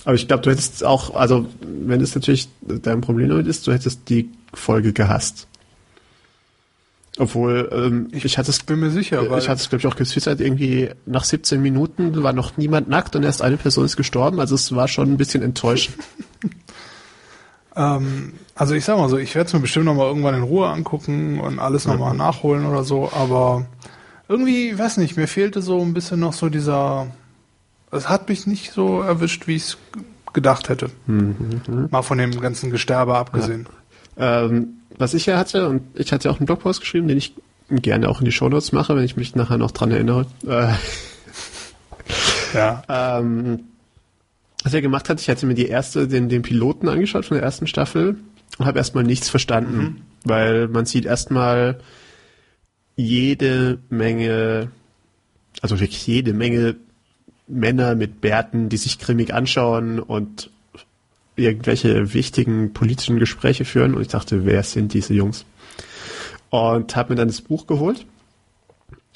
[0.06, 3.72] Aber ich glaube, du hättest auch, also wenn es natürlich dein Problem damit ist, du
[3.74, 5.48] hättest die Folge gehasst.
[7.20, 9.96] Obwohl, ähm, ich, hatte es, bin mir sicher, weil ich hatte es glaube ich auch
[9.96, 14.40] getwittert, irgendwie nach 17 Minuten war noch niemand nackt und erst eine Person ist gestorben,
[14.40, 15.98] also es war schon ein bisschen enttäuschend.
[17.78, 20.42] Ähm, also ich sag mal so, ich werde es mir bestimmt noch mal irgendwann in
[20.44, 23.66] Ruhe angucken und alles noch mal nachholen oder so, aber
[24.28, 27.08] irgendwie, weiß nicht, mir fehlte so ein bisschen noch so dieser,
[27.92, 29.78] es hat mich nicht so erwischt, wie ich es
[30.34, 30.90] gedacht hätte.
[31.92, 33.68] Mal von dem ganzen Gesterbe abgesehen.
[34.18, 37.36] Ähm, was ich ja hatte, und ich hatte auch einen Blogpost geschrieben, den ich
[37.70, 40.26] gerne auch in die Shownotes mache, wenn ich mich nachher noch dran erinnere.
[40.48, 40.74] Äh,
[42.54, 42.82] Ja.
[43.20, 43.66] ähm,
[44.68, 47.44] was er gemacht hat, ich hatte mir die erste, den, den Piloten angeschaut von der
[47.44, 48.18] ersten Staffel
[48.58, 51.80] und habe erstmal nichts verstanden, weil man sieht erstmal
[52.98, 54.70] jede Menge,
[55.62, 56.76] also wirklich jede Menge
[57.48, 60.50] Männer mit Bärten, die sich grimmig anschauen und
[61.38, 65.46] irgendwelche wichtigen politischen Gespräche führen und ich dachte, wer sind diese Jungs?
[66.50, 68.06] Und habe mir dann das Buch geholt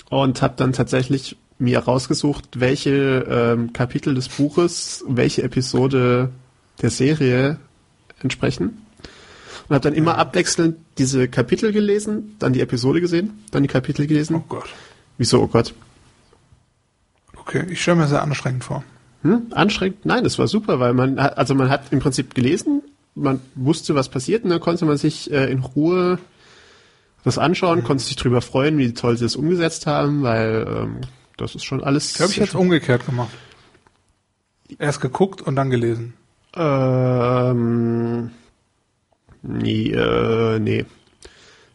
[0.10, 6.30] und habe dann tatsächlich mir rausgesucht, welche ähm, Kapitel des Buches, welche Episode
[6.82, 7.58] der Serie
[8.22, 8.86] entsprechen.
[9.70, 14.08] Und habe dann immer abwechselnd diese Kapitel gelesen, dann die Episode gesehen, dann die Kapitel
[14.08, 14.36] gelesen.
[14.36, 14.70] Oh Gott.
[15.18, 15.74] Wieso, oh Gott?
[17.38, 18.84] Okay, ich stelle mir sehr anstrengend vor.
[19.22, 19.48] Hm?
[19.52, 20.06] Anstrengend?
[20.06, 22.82] Nein, das war super, weil man hat, also man hat im Prinzip gelesen,
[23.14, 26.18] man wusste, was passiert und dann konnte man sich äh, in Ruhe
[27.24, 31.02] das anschauen, konnte sich drüber freuen, wie toll sie es umgesetzt haben, weil ähm,
[31.42, 32.12] das ist schon alles.
[32.12, 33.32] Ich glaube, ich hätte es umgekehrt gemacht.
[34.80, 36.14] Erst geguckt und dann gelesen.
[36.56, 38.32] Ähm,
[39.42, 40.86] nee, äh, nee.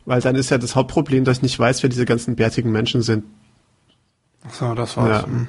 [0.04, 3.02] Weil dann ist ja das Hauptproblem, dass ich nicht weiß, wer diese ganzen bärtigen Menschen
[3.02, 3.24] sind.
[4.46, 5.22] Ach so, das war's.
[5.22, 5.46] Ja.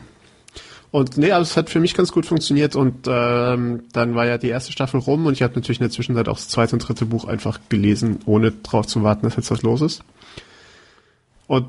[0.90, 4.38] Und nee, aber es hat für mich ganz gut funktioniert und ähm, dann war ja
[4.38, 6.80] die erste Staffel rum und ich habe natürlich in der Zwischenzeit auch das zweite und
[6.80, 10.04] dritte Buch einfach gelesen, ohne drauf zu warten, dass jetzt was los ist.
[11.46, 11.68] Und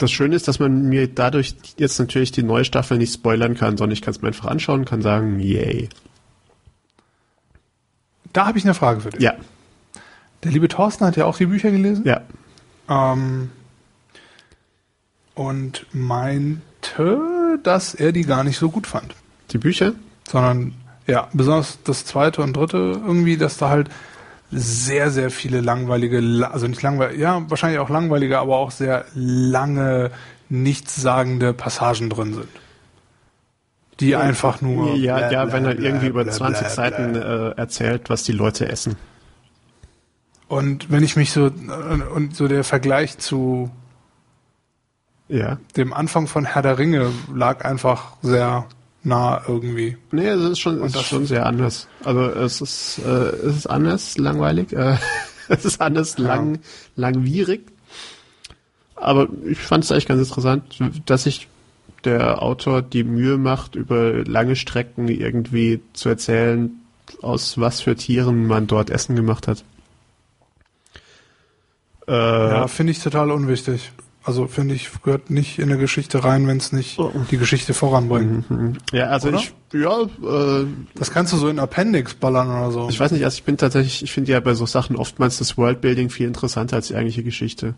[0.00, 3.76] das Schöne ist, dass man mir dadurch jetzt natürlich die neue Staffel nicht spoilern kann,
[3.76, 5.88] sondern ich kann es mir einfach anschauen, kann sagen, yay.
[8.32, 9.20] da habe ich eine Frage für dich.
[9.20, 9.34] Ja,
[10.42, 12.04] Der liebe Thorsten hat ja auch die Bücher gelesen.
[12.06, 12.20] ja.
[12.88, 13.50] Ähm,
[15.34, 19.14] und meinte, dass er die gar nicht so gut fand.
[19.50, 19.92] Die Bücher?
[20.28, 20.74] Sondern,
[21.06, 23.88] ja, besonders das zweite und dritte irgendwie, dass da halt
[24.50, 29.04] sehr, sehr viele langweilige, la- also nicht langweilige, ja, wahrscheinlich auch langweilige, aber auch sehr
[29.14, 30.10] lange,
[30.48, 32.48] nichtssagende Passagen drin sind.
[34.00, 34.94] Die einfach nur.
[34.96, 38.68] Ja, ja, wenn er irgendwie über bla, 20 bla, Seiten äh, erzählt, was die Leute
[38.68, 38.96] essen.
[40.48, 41.50] Und wenn ich mich so,
[42.14, 43.70] und so der Vergleich zu
[45.28, 45.58] Ja.
[45.76, 48.64] dem Anfang von Herr der Ringe lag einfach sehr
[49.02, 49.96] nah irgendwie.
[50.10, 51.88] Nee, es ist schon, es ist schon sehr anders.
[52.04, 54.72] Also es ist, äh, es ist anders langweilig.
[54.72, 54.96] Äh,
[55.48, 56.60] es ist anders lang,
[56.96, 57.62] langwierig.
[58.96, 61.48] Aber ich fand es eigentlich ganz interessant, dass sich
[62.04, 66.70] der Autor die Mühe macht, über lange Strecken irgendwie zu erzählen,
[67.22, 69.64] aus was für Tieren man dort Essen gemacht hat.
[72.06, 73.92] Äh, Ja, finde ich total unwichtig.
[74.22, 77.10] Also finde ich, gehört nicht in eine Geschichte rein, wenn es nicht Oh.
[77.30, 78.44] die Geschichte voranbringt.
[78.92, 79.38] ja, also Oder?
[79.38, 82.88] ich, ja, äh, Das kannst du so in Appendix ballern oder so.
[82.90, 85.56] Ich weiß nicht, also ich bin tatsächlich, ich finde ja bei so Sachen oftmals das
[85.56, 87.74] Worldbuilding viel interessanter als die eigentliche Geschichte.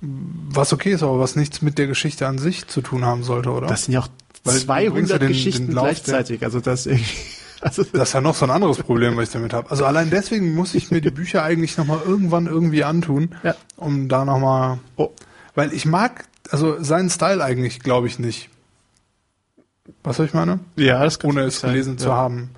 [0.00, 3.50] Was okay ist, aber was nichts mit der Geschichte an sich zu tun haben sollte,
[3.50, 3.66] oder?
[3.66, 4.08] Das sind ja auch
[4.44, 6.42] Weil du bringst ja 200 den- Geschichten den gleichzeitig.
[6.44, 7.04] Also das irgendwie,
[7.60, 9.70] also Das ist ja noch so ein anderes Problem, was ich damit habe.
[9.70, 13.54] Also allein deswegen muss ich mir die Bücher eigentlich nochmal irgendwann irgendwie antun, Ja.
[13.76, 15.10] um da nochmal, oh,
[15.54, 18.48] weil ich mag, also seinen Style eigentlich, glaube ich nicht.
[20.02, 20.60] Was soll ich meine?
[20.76, 21.72] ja, das kann Ohne es sein.
[21.72, 21.98] gelesen ja.
[21.98, 22.50] zu haben.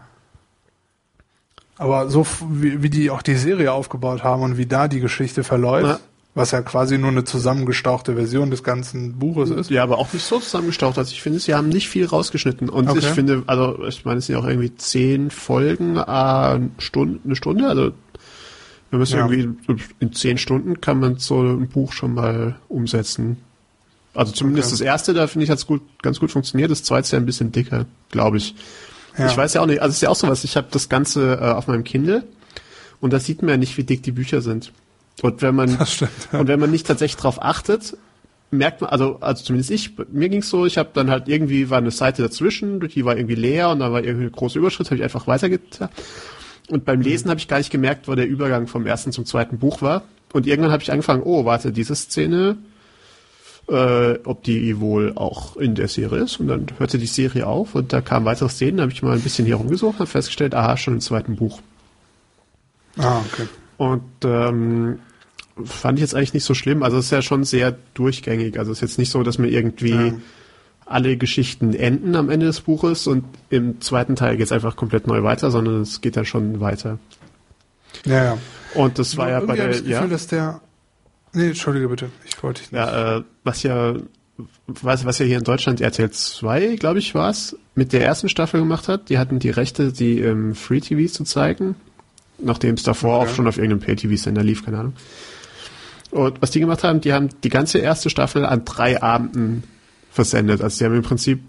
[1.79, 5.43] Aber so wie, wie die auch die Serie aufgebaut haben und wie da die Geschichte
[5.43, 5.99] verläuft, Ja.
[6.35, 9.69] Was ja quasi nur eine zusammengestauchte Version des ganzen Buches ist.
[9.71, 10.97] Ja, aber auch nicht so zusammengestaucht.
[10.97, 12.69] Also ich finde, sie haben nicht viel rausgeschnitten.
[12.71, 13.01] Und Okay.
[13.01, 17.37] ich finde, also ich meine, es sind ja auch irgendwie zehn Folgen, äh, Stunde, eine
[17.37, 17.69] Stunde.
[17.69, 17.93] Also
[18.91, 19.29] wir müssen Ja.
[19.29, 23.37] irgendwie in zehn Stunden kann man so ein Buch schon mal umsetzen.
[24.15, 24.79] Also zumindest Okay.
[24.79, 26.71] das erste, da finde ich, hat es gut, ganz gut funktioniert.
[26.71, 28.55] Das zweite ist ja ein bisschen dicker, glaube ich.
[29.19, 29.27] Ja.
[29.27, 31.35] Ich weiß ja auch nicht, also es ist ja auch sowas, ich habe das Ganze
[31.41, 32.25] äh, auf meinem Kindle
[33.01, 34.73] und da sieht man ja nicht, wie dick die Bücher sind.
[35.21, 36.11] Und wenn man stimmt.
[36.33, 36.41] Ja.
[36.41, 37.97] und wenn man nicht tatsächlich drauf achtet,
[38.51, 41.79] merkt man, also, also zumindest ich, mir ging's so, ich habe dann halt irgendwie war
[41.79, 44.97] eine Seite dazwischen, die war irgendwie leer und dann war irgendwie eine große Überschrift, habe
[44.97, 45.89] ich einfach weitergetan.
[46.69, 49.59] Und beim Lesen habe ich gar nicht gemerkt, wo der Übergang vom ersten zum zweiten
[49.59, 50.03] Buch war.
[50.33, 52.57] Und irgendwann habe ich angefangen, oh, warte, diese Szene,
[53.69, 56.41] äh, ob die wohl auch in der Serie ist.
[56.41, 59.23] Und dann hörte die Serie auf und da kamen weitere Szenen, habe ich mal ein
[59.23, 61.61] bisschen hier rumgesucht, habe festgestellt, aha, schon im zweiten Buch.
[62.97, 63.49] Ah, okay.
[63.83, 65.01] Und ähm,
[65.65, 66.83] fand ich jetzt eigentlich nicht so schlimm.
[66.85, 68.59] Also es ist ja schon sehr durchgängig.
[68.59, 70.13] Also es ist jetzt nicht so, dass mir irgendwie Ja.
[70.87, 75.09] alle Geschichten enden am Ende des Buches und im zweiten Teil geht es einfach komplett
[75.09, 76.99] neu weiter, sondern es geht dann schon weiter.
[78.05, 78.39] Ja, ja.
[78.75, 80.61] Und das war ja bei der, ich das Gefühl, ja, dass der.
[81.33, 82.11] Nee, entschuldige bitte.
[82.25, 82.79] Ich wollte dich nicht.
[82.79, 83.95] ja äh, was ja,
[84.69, 88.29] was, was ja hier in Deutschland RTL 2, glaube ich, war es, mit der ersten
[88.29, 89.09] Staffel gemacht hat.
[89.09, 91.75] Die hatten die Rechte, die im Free TV zu zeigen,
[92.43, 93.31] nachdem es davor Okay.
[93.31, 94.93] auch schon auf irgendeinem Pay-TV-Sender lief, keine Ahnung.
[96.11, 99.63] Und was die gemacht haben, die haben die ganze erste Staffel an drei Abenden
[100.11, 100.61] versendet.
[100.61, 101.41] Also die haben im Prinzip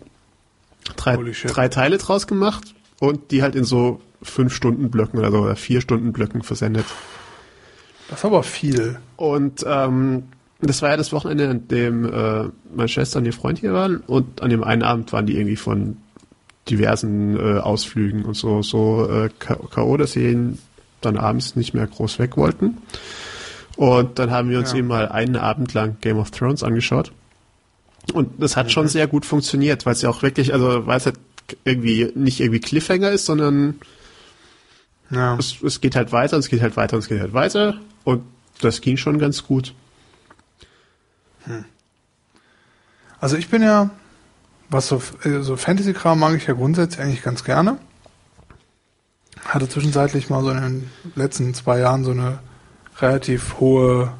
[0.95, 1.17] drei,
[1.47, 5.55] drei Teile draus gemacht und die halt in so fünf Stunden Blöcken oder so oder
[5.57, 6.85] vier Stunden Blöcken versendet.
[8.09, 8.99] Das ist aber viel.
[9.17, 10.23] Und ähm,
[10.61, 13.97] das war ja das Wochenende, an dem äh, meine Schwester und ihr Freund hier waren
[13.97, 15.97] und an dem einen Abend waren die irgendwie von
[16.69, 20.57] diversen äh, Ausflügen und so so äh, K- K.O., dass sie
[21.05, 22.77] dann abends nicht mehr groß weg wollten.
[23.75, 24.77] Und dann haben wir uns Ja.
[24.79, 27.11] eben mal einen Abend lang Game of Thrones angeschaut.
[28.13, 31.05] Und das hat schon sehr gut funktioniert, weil es ja auch wirklich, also weil es
[31.05, 31.15] halt
[31.63, 33.75] irgendwie nicht irgendwie Cliffhanger ist, sondern
[35.09, 35.35] Ja.
[35.37, 37.79] es, es geht halt weiter und es geht halt weiter und es geht halt weiter.
[38.03, 38.23] Und
[38.61, 39.73] das ging schon ganz gut.
[43.19, 43.89] Also ich bin ja,
[44.69, 47.77] was so, äh, so Fantasy-Kram mag ich ja grundsätzlich eigentlich ganz gerne.
[49.45, 52.39] Hatte zwischenzeitlich mal so in den letzten zwei Jahren so eine
[52.99, 54.13] relativ hohe,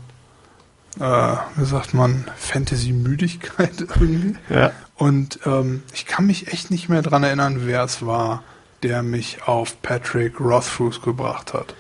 [1.00, 4.36] äh, wie sagt man, Fantasy-Müdigkeit irgendwie.
[4.50, 4.72] Ja.
[4.96, 8.44] Und ähm, ich kann mich echt nicht mehr dran erinnern, wer es war,
[8.84, 11.74] der mich auf Patrick Rothfuss gebracht hat.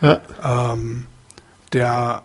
[0.00, 0.20] Ja.
[0.42, 1.06] Ähm,
[1.72, 2.22] der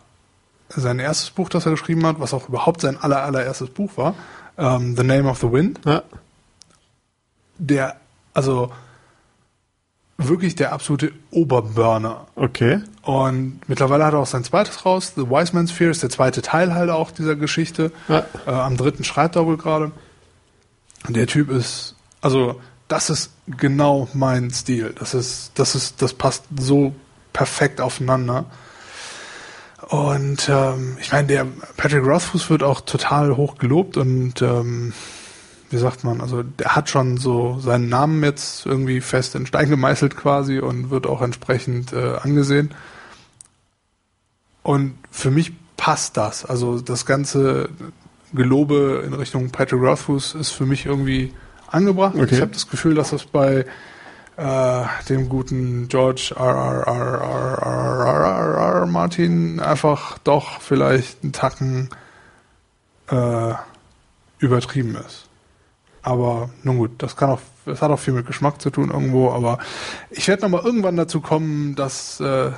[0.69, 4.15] sein erstes Buch, das er geschrieben hat, was auch überhaupt sein aller, allererstes Buch war,
[4.57, 6.01] ähm, The Name of the Wind, Ja.
[7.57, 7.97] der,
[8.33, 8.71] also
[10.17, 12.27] wirklich der absolute Oberburner.
[12.35, 12.81] Okay.
[13.01, 16.41] Und mittlerweile hat er auch sein zweites raus, The Wise Man's Fear ist der zweite
[16.41, 17.91] Teil halt auch dieser Geschichte.
[18.07, 18.25] Ja.
[18.45, 19.91] Äh, am dritten schreibt er wohl gerade.
[21.07, 24.95] Der Typ ist, also das ist genau mein Stil.
[24.97, 26.95] Das ist, das ist, das passt so
[27.33, 28.45] perfekt aufeinander.
[29.89, 31.45] Und ähm, ich meine, der
[31.77, 34.93] Patrick Rothfuss wird auch total hoch gelobt und ähm,
[35.75, 39.69] wie sagt man, also der hat schon so seinen Namen jetzt irgendwie fest in Stein
[39.69, 42.73] gemeißelt quasi und wird auch entsprechend äh, angesehen.
[44.63, 46.45] Und für mich passt das.
[46.45, 47.67] Also das ganze
[48.33, 51.33] Gelobe in Richtung Patrick Rothfuss ist für mich irgendwie
[51.67, 52.15] angebracht.
[52.15, 52.35] Okay.
[52.35, 53.65] Ich habe das Gefühl, dass das bei
[54.37, 56.45] äh, dem guten George R.
[56.45, 56.87] R.
[56.87, 57.21] R.
[57.21, 57.57] R.
[57.59, 58.05] R.
[58.05, 58.57] R.
[58.57, 58.75] R.
[58.79, 58.85] R.
[58.85, 61.89] Martin einfach doch vielleicht einen Tacken
[63.09, 63.53] äh,
[64.39, 65.27] übertrieben ist.
[66.05, 69.31] Aber nun gut, das kann auch, das hat auch viel mit Geschmack zu tun irgendwo,
[69.31, 69.57] aber
[70.11, 72.51] ich werde nochmal irgendwann dazu kommen, das äh,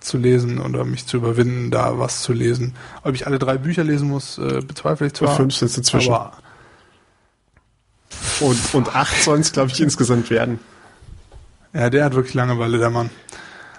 [0.00, 2.74] zu lesen oder mich zu überwinden, da was zu lesen.
[3.04, 5.36] Ob ich alle drei Bücher lesen muss, äh, bezweifle ich zwar.
[5.36, 6.12] Fünf sind es inzwischen.
[6.12, 6.32] Aber
[8.40, 10.58] Und, und acht sollen es, glaube ich, insgesamt werden.
[11.72, 13.10] ja, der hat wirklich Langeweile, der Mann.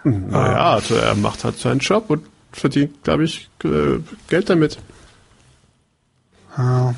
[0.05, 3.99] Naja, also er macht halt seinen Job und verdient, glaube ich, äh,
[4.29, 4.79] Geld damit.
[6.57, 6.95] Ja.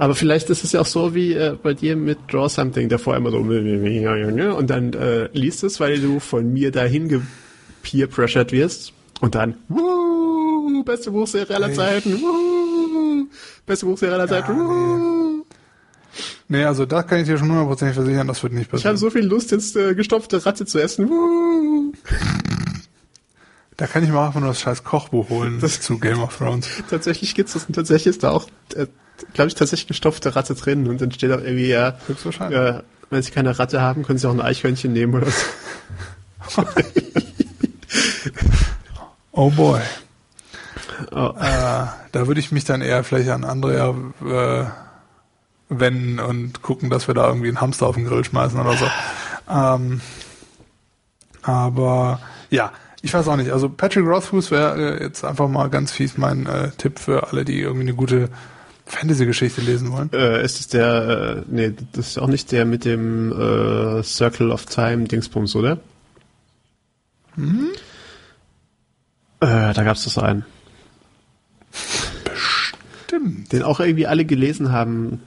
[0.00, 2.98] Aber vielleicht ist es ja auch so wie äh, bei dir mit Draw Something, der
[2.98, 8.94] vorher immer so und dann äh, liest es, weil du von mir dahin gepeer-pressured wirst
[9.20, 11.70] und dann wuh, beste Buchserie aller.
[11.74, 13.26] Zeiten, wuh,
[13.66, 15.44] beste Buchserie aller Zeiten, wuh.
[16.48, 18.96] Nee, also da kann ich dir schon hundertprozentig versichern, das wird nicht Ich habe passieren.
[18.96, 21.10] so viel Lust, jetzt äh, gestopfte Ratte zu essen.
[21.10, 21.92] Wuh.
[23.76, 26.68] Da kann ich mal einfach nur das scheiß Kochbuch holen Das- zu Game of Thrones.
[26.90, 28.86] Tatsächlich gibt's das und tatsächlich ist da auch, äh,
[29.34, 32.58] glaube ich, tatsächlich gestopfte Ratte drin und dann steht auch irgendwie, ja, Höchstwahrscheinlich.
[32.58, 36.64] äh, wenn sie keine Ratte haben, können sie auch ein Eichhörnchen nehmen oder so.
[39.32, 39.80] Oh boy.
[41.12, 41.32] Oh.
[41.38, 44.64] Äh, da würde ich mich dann eher vielleicht an Andrea äh,
[45.70, 48.86] wenden und gucken, dass wir da irgendwie einen Hamster auf den Grill schmeißen oder so.
[49.48, 50.00] Ähm,
[51.42, 53.50] aber ja, ich weiß auch nicht.
[53.50, 57.44] Also Patrick Rothfuss wäre äh, jetzt einfach mal ganz fies mein äh, Tipp für alle,
[57.44, 58.28] die irgendwie eine gute
[58.90, 60.10] Fantasy-Geschichte lesen wollen.
[60.12, 64.50] Äh, ist es der, äh, nee, das ist auch nicht der mit dem äh, Circle
[64.50, 65.78] of Time Dingsbums, oder?
[67.36, 67.68] Mhm.
[69.40, 70.44] Äh, da gab's das einen,
[72.34, 73.52] Stimmt.
[73.52, 75.22] den auch irgendwie alle gelesen haben.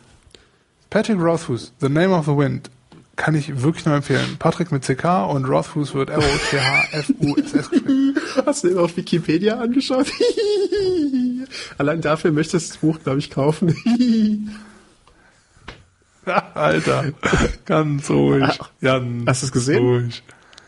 [0.89, 2.69] Patrick Rothfuss, The Name of the Wind,
[3.15, 4.37] kann ich wirklich nur empfehlen.
[4.39, 8.15] Patrick mit CK und Rothfuss wird R-O-T-H-F-U-S-S geschrieben.
[8.45, 10.07] Hast du den auf Wikipedia angeschaut?
[11.77, 13.75] Allein dafür möchtest du das Buch, glaube ich, kaufen.
[16.25, 17.11] Alter,
[17.65, 18.59] ganz ruhig.
[18.81, 19.83] Ganz hast du's gesehen?
[19.85, 20.23] Ruhig.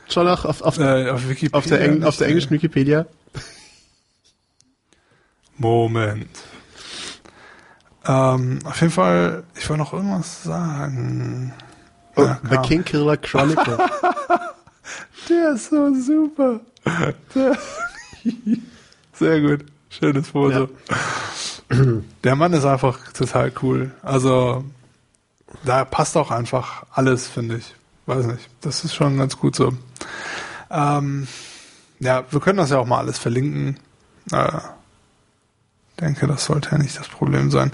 [0.09, 3.07] Schon auch auf, auf, Äh, auf auf, der, Eng auf der englischen Wikipedia.
[5.57, 6.29] Moment.
[8.05, 11.53] Ähm, auf jeden Fall, ich wollte noch irgendwas sagen.
[12.15, 12.57] Oh, Ja, The.
[12.67, 13.77] King Killer Chronicle.
[15.29, 16.59] Der ist so super.
[17.33, 17.57] Der
[19.13, 19.65] Sehr gut.
[19.89, 20.69] Schönes Foto.
[22.23, 23.91] Der Mann ist einfach total cool.
[24.03, 24.63] Also,
[25.63, 27.73] da passt auch einfach alles, finde ich.
[28.05, 28.49] Weiß nicht.
[28.61, 29.73] Das ist schon ganz gut so.
[30.69, 31.27] Ähm,
[31.99, 33.79] ja, wir können das ja auch mal alles verlinken.
[34.31, 34.59] Äh,
[35.99, 37.71] denke, das sollte ja nicht das Problem sein.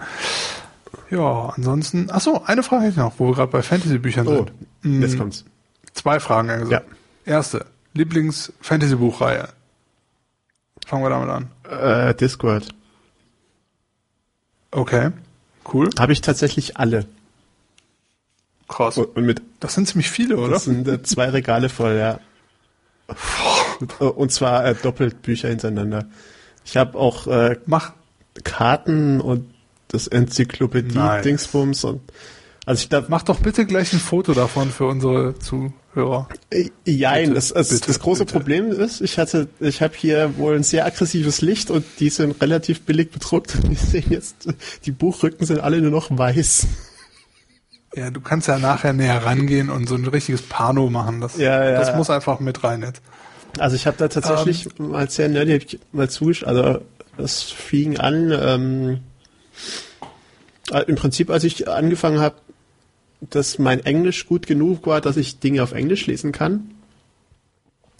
[1.11, 2.07] Ja, ansonsten.
[2.11, 4.45] Ach so, eine Frage hätte ich noch, wo wir gerade bei Fantasy-Büchern Oh,
[4.83, 5.01] sind.
[5.03, 5.45] jetzt Mm, kommt's.
[5.93, 6.49] Zwei Fragen.
[6.49, 6.87] eher gesagt.
[7.25, 9.49] Erste, Lieblings-Fantasy-Buchreihe.
[10.87, 11.49] Fangen wir damit an.
[11.69, 12.69] Äh, Discord.
[14.71, 15.11] Okay,
[15.73, 15.89] cool.
[15.99, 17.05] Habe ich tatsächlich alle.
[18.69, 18.97] Krass.
[18.97, 20.53] Und und mit Das sind ziemlich viele, oder?
[20.53, 22.19] Das sind äh, zwei Regale voll, ja.
[23.81, 26.05] Und, und zwar äh, doppelt Bücher hintereinander.
[26.63, 27.91] Ich habe auch äh, Mach.
[28.45, 29.50] Karten und
[29.91, 32.01] das Enzyklopädie-Dingsbums und
[32.65, 36.29] also ich glaube, Mach doch bitte gleich ein Foto davon für unsere Zuhörer.
[36.51, 38.37] äh, jein, Bitte, das, bitte, das große bitte.
[38.37, 42.39] Problem ist, ich hatte, ich habe hier wohl ein sehr aggressives Licht und die sind
[42.39, 43.57] relativ billig bedruckt.
[43.67, 44.47] Wir sehen jetzt,
[44.85, 46.67] die Buchrücken sind alle nur noch weiß.
[47.95, 51.19] Ja, du kannst ja nachher näher rangehen und so ein richtiges Pano machen.
[51.19, 51.79] Das, Ja, ja.
[51.79, 53.01] das muss einfach mit rein jetzt.
[53.57, 56.47] Also ich habe da tatsächlich mal sehr ich mal zugeschaut.
[56.47, 56.79] Also
[57.17, 58.97] es fing an, ähm, äh,
[60.87, 62.35] im Prinzip, als ich angefangen habe,
[63.21, 66.71] dass mein Englisch gut genug war, dass ich Dinge auf Englisch lesen kann,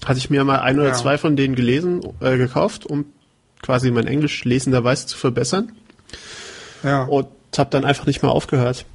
[0.06, 0.94] hatte ich mir mal ein oder Ja.
[0.96, 3.06] zwei von denen gelesen, äh, gekauft, um
[3.62, 5.74] quasi mein Englisch lesenderweise zu verbessern
[6.84, 7.04] Ja.
[7.04, 8.86] und habe dann einfach nicht mehr aufgehört.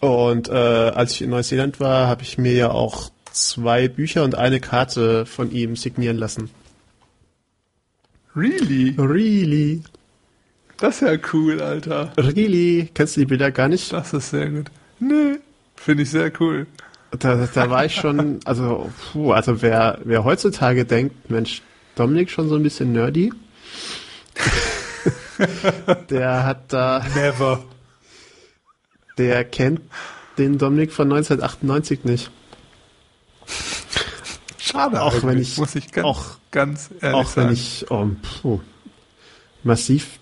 [0.00, 4.34] Und äh, als ich in Neuseeland war, habe ich mir ja auch zwei Bücher und
[4.34, 6.50] eine Karte von ihm signieren lassen.
[8.34, 8.94] Really?
[8.98, 9.82] Really?
[10.82, 12.12] Das ist ja cool, Alter.
[12.18, 12.90] Really?
[12.92, 13.92] Kennst du die Bilder gar nicht?
[13.92, 14.66] Das ist sehr gut.
[14.98, 15.36] Nö.
[15.76, 16.66] Finde ich sehr cool.
[17.18, 21.62] Da, da war ich schon, also, puh, also wer, wer heutzutage denkt, Mensch,
[21.94, 23.32] Dominik schon so ein bisschen nerdy,
[26.10, 27.62] der hat da, Never.
[29.18, 29.80] der kennt
[30.38, 32.30] den Dominik von 1998 nicht.
[34.58, 37.52] Schade, Auch wenn ich- muss ich ganz, auch- ganz ehrlich Auch wenn sagen.
[37.54, 38.08] ich oh,
[38.40, 38.60] puh,
[39.64, 40.18] massiv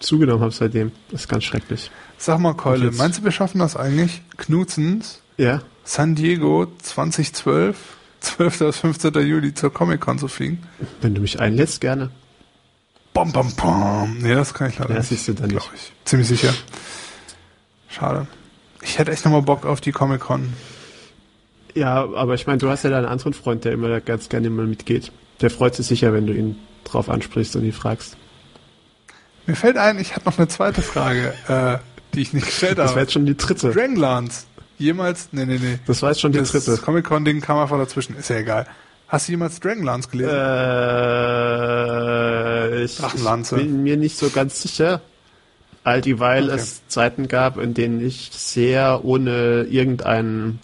[0.00, 0.92] zugenommen habe seitdem.
[1.10, 1.90] Das ist ganz schrecklich.
[2.18, 4.22] Sag mal, Keule, meinst du, wir schaffen das eigentlich?
[4.36, 7.76] Knutzens, Ja, San Diego 2012,
[8.20, 8.58] 12.
[8.58, 9.14] bis 15.
[9.26, 10.62] Juli zur Comic-Con zu fliegen?
[11.02, 12.10] wenn du mich einlädst, gerne.
[13.12, 14.16] Bom, bom, bom.
[14.20, 15.08] Nee, das kann ich leider Ja, nicht.
[15.08, 15.70] siehst du dann nicht.
[15.74, 15.92] ich.
[16.04, 16.52] Ziemlich sicher.
[17.88, 18.26] Schade.
[18.82, 20.52] Ich hätte echt nochmal Bock auf die Comic-Con.
[21.74, 24.66] Ja, aber ich meine, du hast ja deinen anderen Freund, der immer ganz gerne mal
[24.66, 25.12] mitgeht.
[25.40, 28.16] Der freut sich sicher, wenn du ihn drauf ansprichst und ihn fragst.
[29.46, 31.78] Mir fällt ein, ich hatte noch eine zweite Frage, äh,
[32.14, 33.00] die ich nicht gestellt Das war habe.
[33.00, 33.70] jetzt schon die dritte.
[33.72, 34.44] Dragonlance.
[34.78, 35.28] Jemals?
[35.32, 35.78] Nee, nee, nee.
[35.86, 36.76] Das war jetzt schon die Das dritte.
[36.78, 38.16] Comic-Con-Ding kam einfach dazwischen.
[38.16, 38.66] Ist ja egal.
[39.08, 40.34] Hast du jemals Dragonlance gelesen?
[42.74, 43.56] Äh, ich Drachenlanze.
[43.56, 45.00] bin mir nicht so ganz sicher.
[45.84, 46.54] All dieweil Okay.
[46.54, 50.58] es Zeiten gab, in denen ich sehr ohne irgendeinen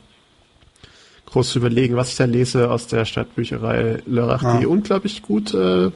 [1.27, 4.57] groß zu überlegen, was ich da lese, aus der Stadtbücherei Lörrach, Ah.
[4.59, 5.91] die unglaublich gut äh,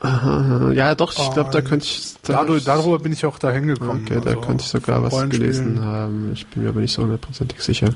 [0.00, 2.14] Aha, ja, doch, ich glaube, da könnte ich...
[2.22, 4.02] Da Dadurch, darüber bin ich auch da hingekommen.
[4.04, 6.32] Okay, da Also könnte ich sogar was gelesen haben.
[6.32, 7.94] Ich bin mir aber nicht so hundertprozentig sicher.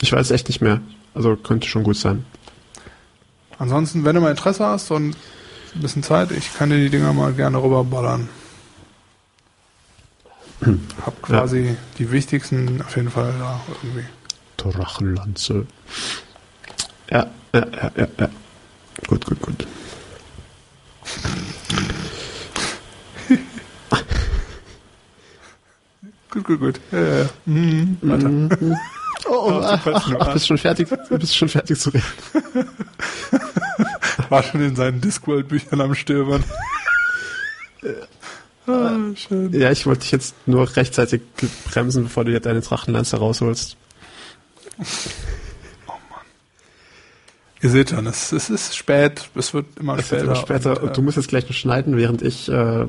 [0.00, 0.80] Ich weiß echt nicht mehr.
[1.12, 2.24] Also könnte schon gut sein.
[3.58, 5.16] Ansonsten, wenn du mal Interesse hast und
[5.74, 8.28] ein bisschen Zeit, ich kann dir die Dinger mal gerne rüberballern.
[11.04, 14.04] Hab quasi die wichtigsten auf jeden Fall da irgendwie.
[14.56, 15.66] Drachenlanze.
[17.10, 18.28] Ja, ja, ja, ja, ja.
[19.06, 19.66] Gut, gut, gut.
[26.30, 26.80] Gut, gut, gut.
[26.90, 27.28] Ja, ja, ja.
[27.44, 27.98] Mhm.
[28.02, 28.88] Weiter.
[29.26, 30.32] Oh, oh Ach, du ach, ach, ah.
[30.32, 32.04] bist schon fertig, bist schon fertig zu reden.
[34.28, 36.44] War schon in seinen Discworld-Büchern am Stöbern.
[38.66, 39.52] ah, schön.
[39.52, 41.22] Ja, ich wollte dich jetzt nur rechtzeitig
[41.70, 43.76] bremsen, bevor du dir deine Drachenlanze rausholst.
[47.62, 50.24] Ihr seht schon, es, es ist spät, es wird immer wird später.
[50.24, 50.70] immer später.
[50.72, 52.86] und, äh, Und du musst jetzt gleich noch schneiden, während ich äh,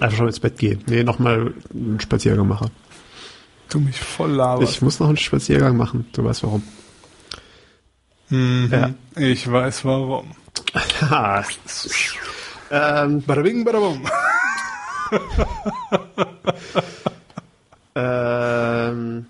[0.00, 0.78] einfach schon ins Bett gehe.
[0.86, 2.70] Nee, nochmal einen Spaziergang mache.
[3.68, 4.72] Du mich voll laberst.
[4.72, 6.06] Ich muss noch einen Spaziergang machen.
[6.12, 6.62] Du weißt warum.
[8.30, 8.68] Mhm.
[8.70, 8.90] Ja.
[9.22, 10.32] Ich weiß warum.
[12.70, 14.06] Ähm, Bada bing, bada bum.
[17.94, 19.26] ähm,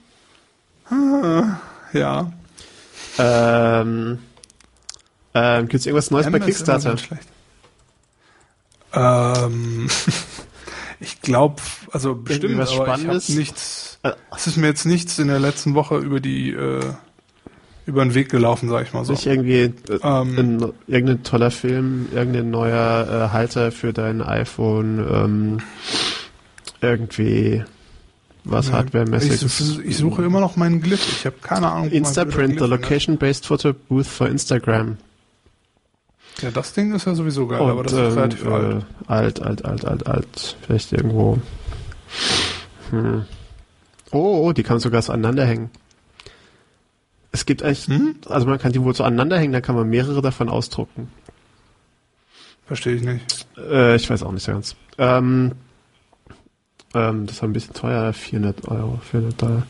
[1.93, 2.33] Ja.
[3.19, 4.19] ähm,
[5.35, 6.91] ähm, gibt's irgendwas Neues bei M ist immer Kickstarter?
[6.91, 7.29] so schlecht.
[8.93, 9.89] Ähm,
[11.01, 11.63] ich glaube,
[11.93, 13.29] also bestimmt, aber ich Spannendes?
[13.29, 13.88] hab nichts.
[14.11, 14.35] Äh.
[14.35, 16.81] Es ist mir jetzt nichts in der letzten Woche über die äh,
[17.87, 19.13] über den Weg gelaufen, sag ich mal so.
[19.13, 20.39] Nicht irgendwie äh, Ähm.
[20.39, 25.59] ein, irgendein toller Film, irgendein neuer äh, Halter für dein iPhone, ähm,
[26.81, 27.65] irgendwie
[28.45, 29.81] was ich, Hardware-mäßiges.
[29.85, 31.07] ich suche immer noch meinen Glyph.
[31.19, 31.91] Ich habe keine Ahnung.
[31.91, 34.93] Instaprint, the location-based photo booth for Instagram.
[34.93, 36.43] ist.
[36.43, 38.85] Ja, das Ding ist ja sowieso geil, aber das ist ähm, relativ äh, alt.
[39.09, 40.57] alt, alt, alt, alt, alt.
[40.65, 41.39] Vielleicht irgendwo.
[42.91, 43.25] Hm.
[44.13, 45.71] Oh, oh, die kann man sogar so aneinander hängen.
[47.31, 48.17] Es gibt eigentlich, Hm?
[48.29, 51.11] also man kann die wohl so aneinander hängen, dann kann man mehrere davon ausdrucken.
[52.67, 53.47] Verstehe ich nicht.
[53.57, 54.77] Äh, ich weiß auch nicht so ganz.
[54.99, 55.53] Ähm,
[56.95, 59.63] ähm, das war ein bisschen teuer, 400 Euro, 400 Dollar.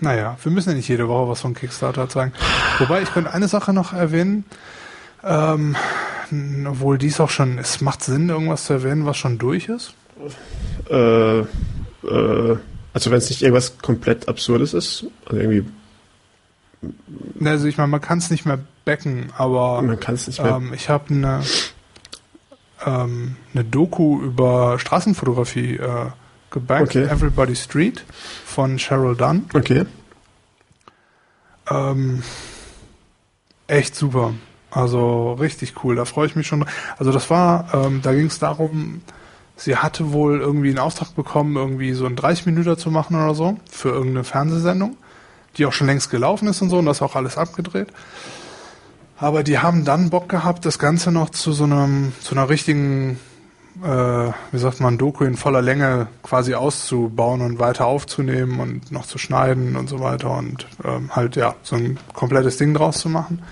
[0.00, 2.32] Naja, wir müssen ja nicht jede Woche was von Kickstarter zeigen.
[2.78, 4.44] Wobei, ich könnte eine Sache noch erwähnen.
[5.24, 5.76] Ähm,
[6.66, 9.94] obwohl dies auch schon, es macht Sinn, irgendwas zu erwähnen, was schon durch ist.
[10.90, 11.44] Äh, äh,
[12.92, 15.64] also wenn es nicht irgendwas komplett Absurdes ist, also irgendwie.
[17.44, 20.56] Also ich meine, man kann es nicht mehr backen, aber man kann es nicht mehr.
[20.56, 21.42] Ähm, ich habe eine
[22.84, 26.06] ähm, eine Doku über Straßenfotografie äh,
[26.50, 27.04] gebackt, Okay.
[27.04, 28.04] Everybody Street
[28.44, 29.46] von Cheryl Dunn.
[29.54, 29.84] Okay.
[31.70, 32.22] Ähm,
[33.66, 34.34] echt super.
[34.70, 35.96] Also richtig cool.
[35.96, 36.64] Da freue ich mich schon.
[36.98, 39.02] Also das war, ähm, da ging es darum,
[39.56, 43.34] sie hatte wohl irgendwie einen Auftrag bekommen, irgendwie so einen 30 Minuten zu machen oder
[43.34, 44.96] so für irgendeine Fernsehsendung,
[45.56, 47.88] die auch schon längst gelaufen ist und so und das auch alles abgedreht.
[49.16, 53.18] Aber die haben dann Bock gehabt, das Ganze noch zu so einem, zu einer richtigen,
[53.82, 59.06] äh, wie sagt man, Doku in voller Länge quasi auszubauen und weiter aufzunehmen und noch
[59.06, 63.08] zu schneiden und so weiter und ähm, halt ja so ein komplettes Ding draus zu
[63.08, 63.42] machen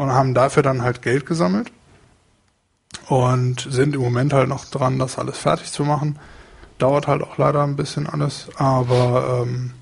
[0.00, 1.70] und haben dafür dann halt Geld gesammelt
[3.08, 6.18] und sind im Moment halt noch dran, das alles fertig zu machen.
[6.78, 9.72] Dauert halt auch leider ein bisschen alles, aber ähm,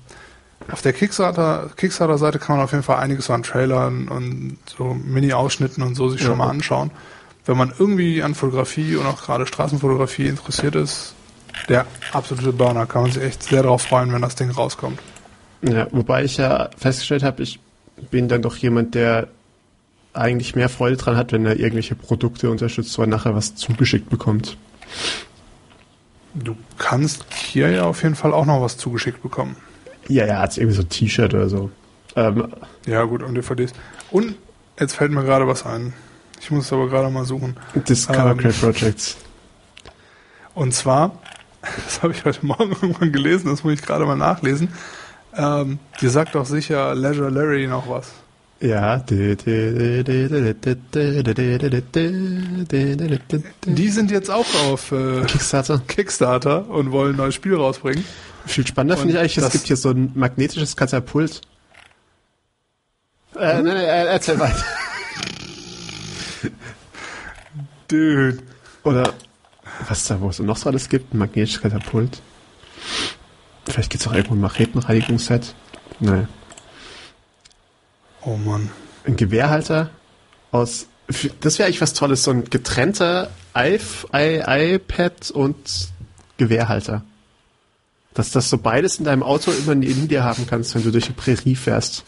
[0.69, 5.81] auf der Kickstarter, Kickstarter-Seite kann man auf jeden Fall einiges an Trailern und so Mini-Ausschnitten
[5.83, 6.35] und so sich schon Ja.
[6.37, 6.91] mal anschauen.
[7.45, 11.13] Wenn man irgendwie an Fotografie und auch gerade Straßenfotografie interessiert ist,
[11.69, 14.99] der absolute Burner, kann man sich echt sehr darauf freuen, wenn das Ding rauskommt.
[15.61, 17.59] Ja, wobei ich ja festgestellt habe, ich
[18.11, 19.27] bin dann doch jemand, der
[20.13, 24.57] eigentlich mehr Freude dran hat, wenn er irgendwelche Produkte unterstützt oder nachher was zugeschickt bekommt.
[26.33, 29.55] Du kannst hier ja auf jeden Fall auch noch was zugeschickt bekommen.
[30.07, 31.69] Ja, ja, hat irgendwie so ein T-Shirt oder so.
[32.15, 32.47] Ähm,
[32.85, 33.73] Ja, gut, und DVDs.
[34.11, 34.35] Und
[34.79, 35.93] jetzt fällt mir gerade was ein.
[36.41, 37.57] Ich muss es aber gerade mal suchen.
[37.87, 38.37] Discover Ähm.
[38.37, 39.17] Crate Projects.
[40.55, 41.19] Und zwar,
[41.85, 44.69] das habe ich heute Morgen irgendwann gelesen, das muss ich gerade mal nachlesen.
[45.35, 48.11] Ähm, dir sagt doch sicher Leisure Larry noch was.
[48.61, 48.97] Ja.
[48.97, 49.37] Die
[53.89, 55.81] sind jetzt auch auf äh, Kickstarter.
[55.87, 58.03] Kickstarter und wollen ein neues Spiel rausbringen.
[58.45, 61.39] Viel spannender finde ich eigentlich, es gibt hier so ein magnetisches Katapult.
[63.35, 64.65] Äh, nein, nein, äh, erzähl weiter.
[67.87, 68.39] Dude.
[68.83, 69.13] Oder
[69.87, 72.21] was da, wo es noch so alles gibt, ein magnetisches Katapult.
[73.65, 75.55] Vielleicht gibt es auch irgendwo ein Machetenreinigungsset.
[75.99, 76.27] Nein.
[78.25, 78.69] Oh Mann.
[79.05, 79.89] Ein Gewehrhalter
[80.51, 80.87] aus.
[81.41, 85.89] Das wäre eigentlich was Tolles, so ein getrennter iP- i- iPad und
[86.37, 87.03] Gewehrhalter.
[88.13, 91.05] Dass das so beides in deinem Auto immer neben dir haben kannst, wenn du durch
[91.05, 92.03] die Prärie fährst.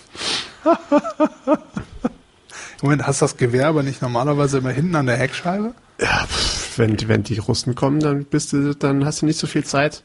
[2.81, 5.73] Moment, hast das Gewehr aber nicht normalerweise immer hinten an der Heckscheibe?
[5.99, 9.39] Ja, pff, wenn, die- wenn die Russen kommen, dann bist du, dann hast du nicht
[9.39, 10.03] so viel Zeit.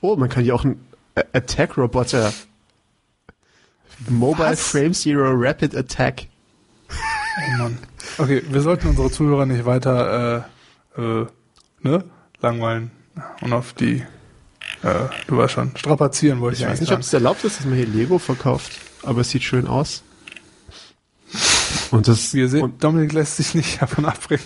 [0.00, 0.84] Oh, man kann hier auch einen
[1.32, 2.32] Attack-Roboter.
[4.08, 4.68] Mobile Was?
[4.70, 6.26] Frame Zero Rapid Attack.
[6.90, 7.78] Oh Mann.
[8.18, 10.46] Okay, wir sollten unsere Zuhörer nicht weiter
[10.96, 11.26] äh, äh,
[11.80, 12.04] ne,
[12.40, 12.90] langweilen
[13.40, 14.02] und auf die,
[14.82, 17.66] äh, du weißt schon, strapazieren wollte ich, Ich weiß nicht, ob es erlaubt ist, dass
[17.66, 18.72] man hier Lego verkauft,
[19.02, 20.02] aber es sieht schön aus.
[21.90, 24.44] Und das, Wir sehen, und, Dominik lässt sich nicht davon abbringen.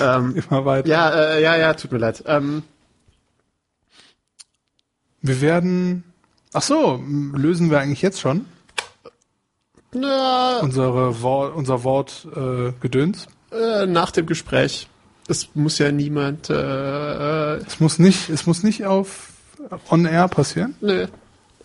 [0.00, 0.88] ähm, Immer weiter.
[0.88, 2.22] ja, äh, ja, ja, tut mir leid.
[2.26, 2.62] Ähm,
[5.22, 6.04] Wir werden,
[6.52, 7.02] ach so,
[7.34, 8.44] lösen wir eigentlich jetzt schon
[9.94, 13.26] na, unsere Wort, unser Wort äh, Gedöns.
[13.50, 14.88] äh, nach dem Gespräch.
[15.28, 16.54] Es muss ja niemand, äh,
[17.56, 19.28] äh, Es muss nicht, es muss nicht auf
[19.90, 20.74] on air passieren.
[20.80, 21.06] nö.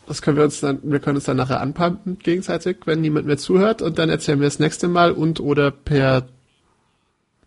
[0.07, 3.37] Das können wir uns dann, wir können uns dann nachher anpumpen gegenseitig, wenn niemand mehr
[3.37, 6.27] zuhört und dann erzählen wir das nächste Mal und oder per,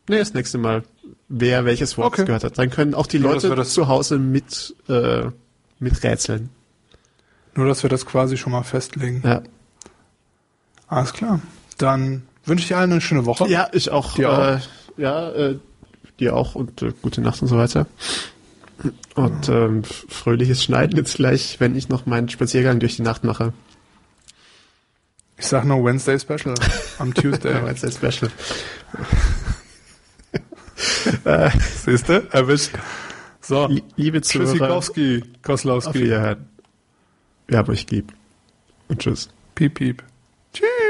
[0.09, 0.83] nee, das nächste Mal,
[1.29, 2.27] wer welches Wort Okay.
[2.27, 2.59] gehört hat.
[2.59, 5.29] Dann können auch die dass Leute zu Hause mit, äh,
[5.79, 6.51] mit rätseln.
[7.55, 9.23] Nur, dass wir das quasi schon mal festlegen.
[9.25, 9.43] Ja.
[10.87, 11.41] Alles klar.
[11.79, 13.49] Dann wünsche ich allen eine schöne Woche.
[13.49, 14.15] Ja, ich auch.
[14.15, 14.39] Dir auch?
[14.39, 14.59] Äh,
[14.97, 15.59] ja, äh,
[16.19, 17.87] dir auch und äh, gute Nacht und so weiter.
[19.15, 23.53] Und ähm, fröhliches Schneiden jetzt gleich, wenn ich noch meinen Spaziergang durch die Nacht mache.
[25.37, 26.55] Ich sag nur Wednesday Special
[26.99, 27.55] am Tuesday.
[27.55, 28.31] ein Special.
[31.85, 32.27] Siehst du?
[32.31, 32.71] Erwischt.
[33.41, 33.67] So.
[33.67, 36.01] Lie- Liebe Zuhörer, Tschüssikowski, auf Koslowski.
[36.05, 36.47] Wiederhören.
[37.51, 38.13] Wir haben euch lieb.
[38.87, 39.29] Und tschüss.
[39.57, 40.05] Piep, piep.
[40.55, 40.90] Tschüss.